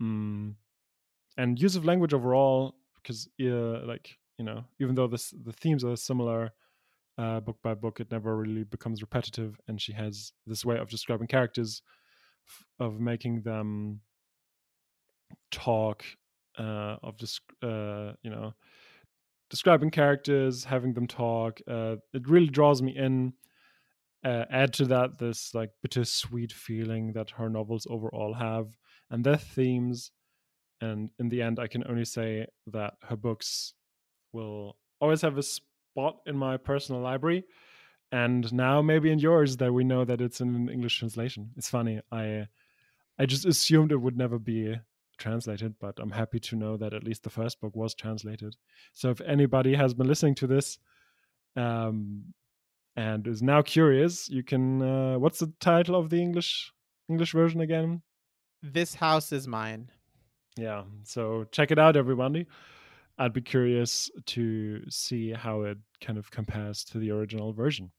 mm, 0.00 0.54
and 1.36 1.60
use 1.60 1.76
of 1.76 1.84
language 1.84 2.14
overall 2.14 2.76
because 2.96 3.28
uh, 3.40 3.84
like 3.86 4.16
you 4.38 4.44
know 4.44 4.64
even 4.80 4.94
though 4.94 5.08
this 5.08 5.34
the 5.44 5.52
themes 5.52 5.84
are 5.84 5.96
similar 5.96 6.52
uh, 7.18 7.40
book 7.40 7.58
by 7.62 7.74
book 7.74 8.00
it 8.00 8.10
never 8.10 8.36
really 8.36 8.64
becomes 8.64 9.02
repetitive 9.02 9.60
and 9.68 9.80
she 9.80 9.92
has 9.92 10.32
this 10.46 10.64
way 10.64 10.78
of 10.78 10.88
describing 10.88 11.26
characters 11.26 11.82
f- 12.48 12.66
of 12.80 13.00
making 13.00 13.42
them 13.42 14.00
talk 15.50 16.04
uh, 16.58 16.96
of 17.02 17.16
just 17.18 17.40
uh, 17.62 18.12
you 18.22 18.30
know 18.30 18.52
describing 19.50 19.90
characters 19.90 20.64
having 20.64 20.94
them 20.94 21.06
talk 21.06 21.60
uh, 21.68 21.96
it 22.14 22.28
really 22.28 22.48
draws 22.48 22.80
me 22.82 22.96
in 22.96 23.32
uh, 24.24 24.44
add 24.50 24.72
to 24.72 24.86
that 24.86 25.18
this 25.18 25.54
like 25.54 25.70
bittersweet 25.82 26.52
feeling 26.52 27.12
that 27.12 27.30
her 27.30 27.50
novels 27.50 27.86
overall 27.90 28.32
have 28.32 28.68
and 29.10 29.24
their 29.24 29.36
themes 29.36 30.12
and 30.80 31.10
in 31.18 31.28
the 31.28 31.42
end 31.42 31.58
i 31.58 31.66
can 31.66 31.84
only 31.88 32.04
say 32.04 32.46
that 32.66 32.94
her 33.02 33.16
books 33.16 33.74
will 34.32 34.76
always 35.00 35.20
have 35.20 35.36
a 35.36 35.42
spot 35.92 36.16
in 36.26 36.36
my 36.36 36.56
personal 36.56 37.00
library 37.00 37.44
and 38.10 38.52
now 38.52 38.82
maybe 38.82 39.10
in 39.10 39.18
yours 39.18 39.56
that 39.56 39.72
we 39.72 39.84
know 39.84 40.04
that 40.04 40.20
it's 40.20 40.40
in 40.40 40.54
an 40.54 40.68
english 40.68 40.98
translation 40.98 41.50
it's 41.56 41.70
funny 41.70 42.00
i 42.10 42.46
i 43.18 43.26
just 43.26 43.46
assumed 43.46 43.92
it 43.92 43.96
would 43.96 44.16
never 44.16 44.38
be 44.38 44.76
translated, 45.22 45.74
but 45.80 45.98
I'm 45.98 46.10
happy 46.10 46.40
to 46.40 46.56
know 46.56 46.76
that 46.76 46.92
at 46.92 47.04
least 47.04 47.22
the 47.22 47.30
first 47.30 47.60
book 47.60 47.74
was 47.76 47.94
translated. 47.94 48.56
So 48.92 49.10
if 49.10 49.20
anybody 49.20 49.74
has 49.74 49.94
been 49.94 50.08
listening 50.08 50.34
to 50.36 50.46
this 50.46 50.78
um, 51.56 52.34
and 52.96 53.26
is 53.26 53.42
now 53.42 53.62
curious, 53.62 54.28
you 54.28 54.42
can. 54.42 54.82
Uh, 54.82 55.18
what's 55.18 55.38
the 55.38 55.52
title 55.60 55.94
of 55.94 56.10
the 56.10 56.20
English 56.20 56.72
English 57.08 57.32
version 57.32 57.60
again? 57.60 58.02
This 58.62 58.94
house 58.94 59.32
is 59.32 59.46
mine. 59.46 59.90
Yeah, 60.56 60.82
so 61.04 61.46
check 61.50 61.70
it 61.70 61.78
out, 61.78 61.96
everybody. 61.96 62.46
I'd 63.18 63.32
be 63.32 63.42
curious 63.42 64.10
to 64.26 64.82
see 64.90 65.32
how 65.32 65.62
it 65.62 65.78
kind 66.00 66.18
of 66.18 66.30
compares 66.30 66.84
to 66.84 66.98
the 66.98 67.10
original 67.10 67.52
version. 67.52 67.90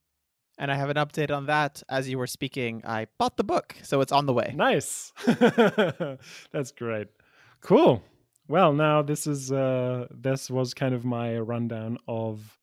And 0.58 0.70
I 0.70 0.76
have 0.76 0.90
an 0.90 0.96
update 0.96 1.34
on 1.34 1.46
that. 1.46 1.82
As 1.88 2.08
you 2.08 2.18
were 2.18 2.26
speaking, 2.26 2.82
I 2.84 3.06
bought 3.18 3.36
the 3.36 3.44
book, 3.44 3.74
so 3.82 4.00
it's 4.00 4.12
on 4.12 4.26
the 4.26 4.32
way. 4.32 4.52
Nice. 4.56 5.12
That's 6.52 6.70
great. 6.76 7.08
Cool. 7.60 8.02
Well, 8.46 8.72
now 8.72 9.02
this 9.02 9.26
is 9.26 9.50
uh 9.50 10.06
this 10.10 10.50
was 10.50 10.74
kind 10.74 10.94
of 10.94 11.04
my 11.04 11.38
rundown 11.38 11.98
of 12.06 12.58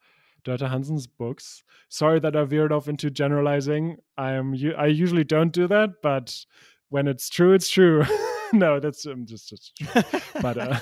Dörte 0.45 0.69
Hansen's 0.69 1.07
books. 1.07 1.63
Sorry 1.89 2.19
that 2.19 2.35
I 2.35 2.43
veered 2.45 2.71
off 2.71 2.87
into 2.87 3.09
generalizing. 3.09 3.97
I 4.17 4.33
am 4.33 4.55
I 4.77 4.85
usually 4.85 5.23
don't 5.23 5.51
do 5.51 5.67
that, 5.67 6.01
but 6.01 6.45
when 6.89 7.07
it's 7.07 7.29
true, 7.29 7.53
it's 7.53 7.69
true. 7.69 8.05
no, 8.53 8.79
that's 8.79 9.05
um, 9.05 9.25
just, 9.25 9.49
just 9.49 9.81
but 10.41 10.57
uh, 10.57 10.79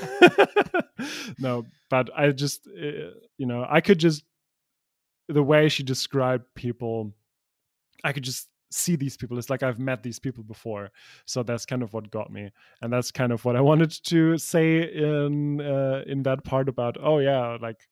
no, 1.40 1.66
but 1.90 2.10
I 2.16 2.32
just 2.32 2.68
uh, 2.68 3.12
you 3.38 3.46
know 3.46 3.66
I 3.70 3.82
could 3.82 4.00
just 4.00 4.24
the 5.28 5.44
way 5.44 5.70
she 5.70 5.84
described 5.84 6.46
people, 6.56 7.14
I 8.04 8.14
could 8.14 8.24
just 8.24 8.48
see 8.72 8.96
these 8.96 9.16
people. 9.16 9.38
It's 9.38 9.50
like 9.50 9.64
I've 9.64 9.80
met 9.80 10.04
these 10.04 10.20
people 10.20 10.44
before, 10.44 10.90
so 11.26 11.44
that's 11.44 11.66
kind 11.66 11.84
of 11.84 11.94
what 11.94 12.12
got 12.12 12.32
me, 12.32 12.52
and 12.82 12.92
that's 12.92 13.12
kind 13.12 13.32
of 13.32 13.46
what 13.46 13.56
I 13.56 13.62
wanted 13.62 13.92
to 14.06 14.38
say 14.38 14.92
in 14.92 15.62
uh, 15.62 16.04
in 16.08 16.24
that 16.24 16.44
part 16.44 16.70
about. 16.70 16.98
Oh 17.02 17.20
yeah, 17.20 17.58
like 17.62 17.88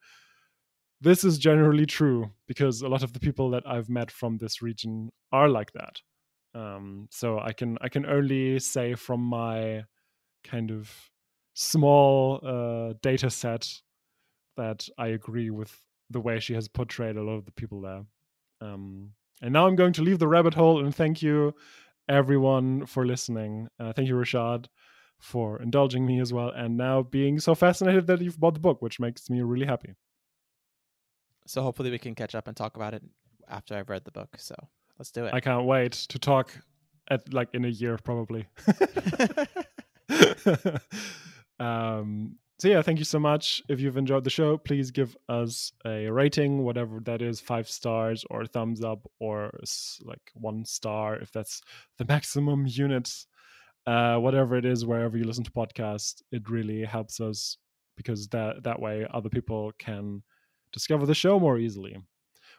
this 1.02 1.24
is 1.24 1.38
generally 1.38 1.86
true 1.86 2.32
because 2.48 2.82
a 2.82 2.88
lot 2.88 3.04
of 3.04 3.14
the 3.14 3.20
people 3.20 3.52
that 3.52 3.64
I've 3.68 3.90
met 3.90 4.10
from 4.10 4.38
this 4.38 4.62
region 4.62 5.12
are 5.32 5.48
like 5.48 5.72
that. 5.74 6.02
Um, 6.54 7.08
so 7.12 7.40
I 7.40 7.54
can 7.54 7.78
I 7.82 7.90
can 7.90 8.06
only 8.06 8.60
say 8.60 8.96
from 8.96 9.22
my 9.22 9.84
kind 10.44 10.72
of 10.72 10.92
small 11.54 12.40
uh, 12.44 12.94
data 13.02 13.30
set 13.30 13.72
that 14.56 14.88
I 14.98 15.08
agree 15.08 15.50
with 15.50 15.76
the 16.10 16.20
way 16.20 16.40
she 16.40 16.54
has 16.54 16.68
portrayed 16.68 17.18
a 17.18 17.24
lot 17.24 17.34
of 17.34 17.46
the 17.46 17.52
people 17.52 17.82
there. 17.82 18.04
Um, 18.62 19.12
and 19.42 19.54
now 19.54 19.68
I'm 19.68 19.76
going 19.76 19.94
to 19.94 20.02
leave 20.02 20.20
the 20.20 20.28
rabbit 20.28 20.54
hole 20.54 20.84
and 20.84 20.96
thank 20.96 21.22
you 21.22 21.54
everyone 22.10 22.86
for 22.86 23.06
listening. 23.06 23.68
Uh, 23.80 23.94
thank 23.94 24.08
you, 24.08 24.16
Rashad, 24.16 24.66
for 25.20 25.62
indulging 25.62 26.06
me 26.06 26.20
as 26.20 26.34
well, 26.34 26.50
and 26.50 26.78
now 26.78 27.04
being 27.04 27.40
so 27.40 27.54
fascinated 27.54 28.08
that 28.08 28.22
you've 28.22 28.40
bought 28.40 28.54
the 28.54 28.60
book, 28.60 28.82
which 28.82 29.00
makes 29.00 29.30
me 29.30 29.42
really 29.42 29.66
happy. 29.66 29.94
So 31.46 31.62
hopefully 31.62 31.92
we 31.92 32.00
can 32.00 32.16
catch 32.16 32.36
up 32.36 32.48
and 32.48 32.58
talk 32.58 32.76
about 32.76 32.94
it 32.94 33.04
after 33.48 33.76
I've 33.76 33.90
read 33.90 34.06
the 34.06 34.12
book. 34.12 34.36
So 34.38 34.56
let's 34.98 35.12
do 35.12 35.26
it. 35.26 35.34
I 35.34 35.40
can't 35.40 35.66
wait 35.66 35.94
to 35.94 36.20
talk 36.20 36.52
at 37.10 37.34
like 37.34 37.50
in 37.54 37.66
a 37.66 37.70
year 37.70 37.98
probably. 37.98 38.48
um 41.60 42.36
so 42.60 42.68
yeah 42.68 42.82
thank 42.82 42.98
you 42.98 43.06
so 43.06 43.20
much 43.20 43.62
if 43.68 43.80
you've 43.80 43.98
enjoyed 43.98 44.24
the 44.24 44.30
show 44.30 44.58
please 44.58 44.90
give 44.92 45.18
us 45.28 45.72
a 45.86 46.08
rating 46.08 46.64
whatever 46.64 47.00
that 47.02 47.22
is 47.22 47.40
five 47.40 47.70
stars 47.70 48.24
or 48.30 48.46
thumbs 48.46 48.84
up 48.84 49.00
or 49.20 49.52
like 50.04 50.32
one 50.34 50.64
star 50.66 51.16
if 51.18 51.32
that's 51.32 51.62
the 51.98 52.06
maximum 52.06 52.66
units 52.68 53.28
uh 53.86 54.18
whatever 54.18 54.56
it 54.56 54.66
is 54.66 54.86
wherever 54.86 55.18
you 55.18 55.24
listen 55.24 55.44
to 55.44 55.52
podcasts 55.52 56.22
it 56.32 56.50
really 56.50 56.84
helps 56.84 57.20
us 57.20 57.58
because 57.96 58.28
that 58.30 58.64
that 58.64 58.80
way 58.80 59.06
other 59.14 59.30
people 59.30 59.72
can 59.78 60.24
discover 60.72 61.06
the 61.06 61.16
show 61.16 61.40
more 61.40 61.58
easily 61.58 61.98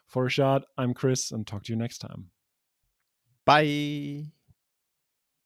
for 0.09 0.25
a 0.25 0.29
shot 0.29 0.63
i'm 0.77 0.93
chris 0.93 1.31
and 1.31 1.47
talk 1.47 1.63
to 1.63 1.71
you 1.71 1.77
next 1.77 1.99
time. 1.99 2.31
Bye 3.45 4.38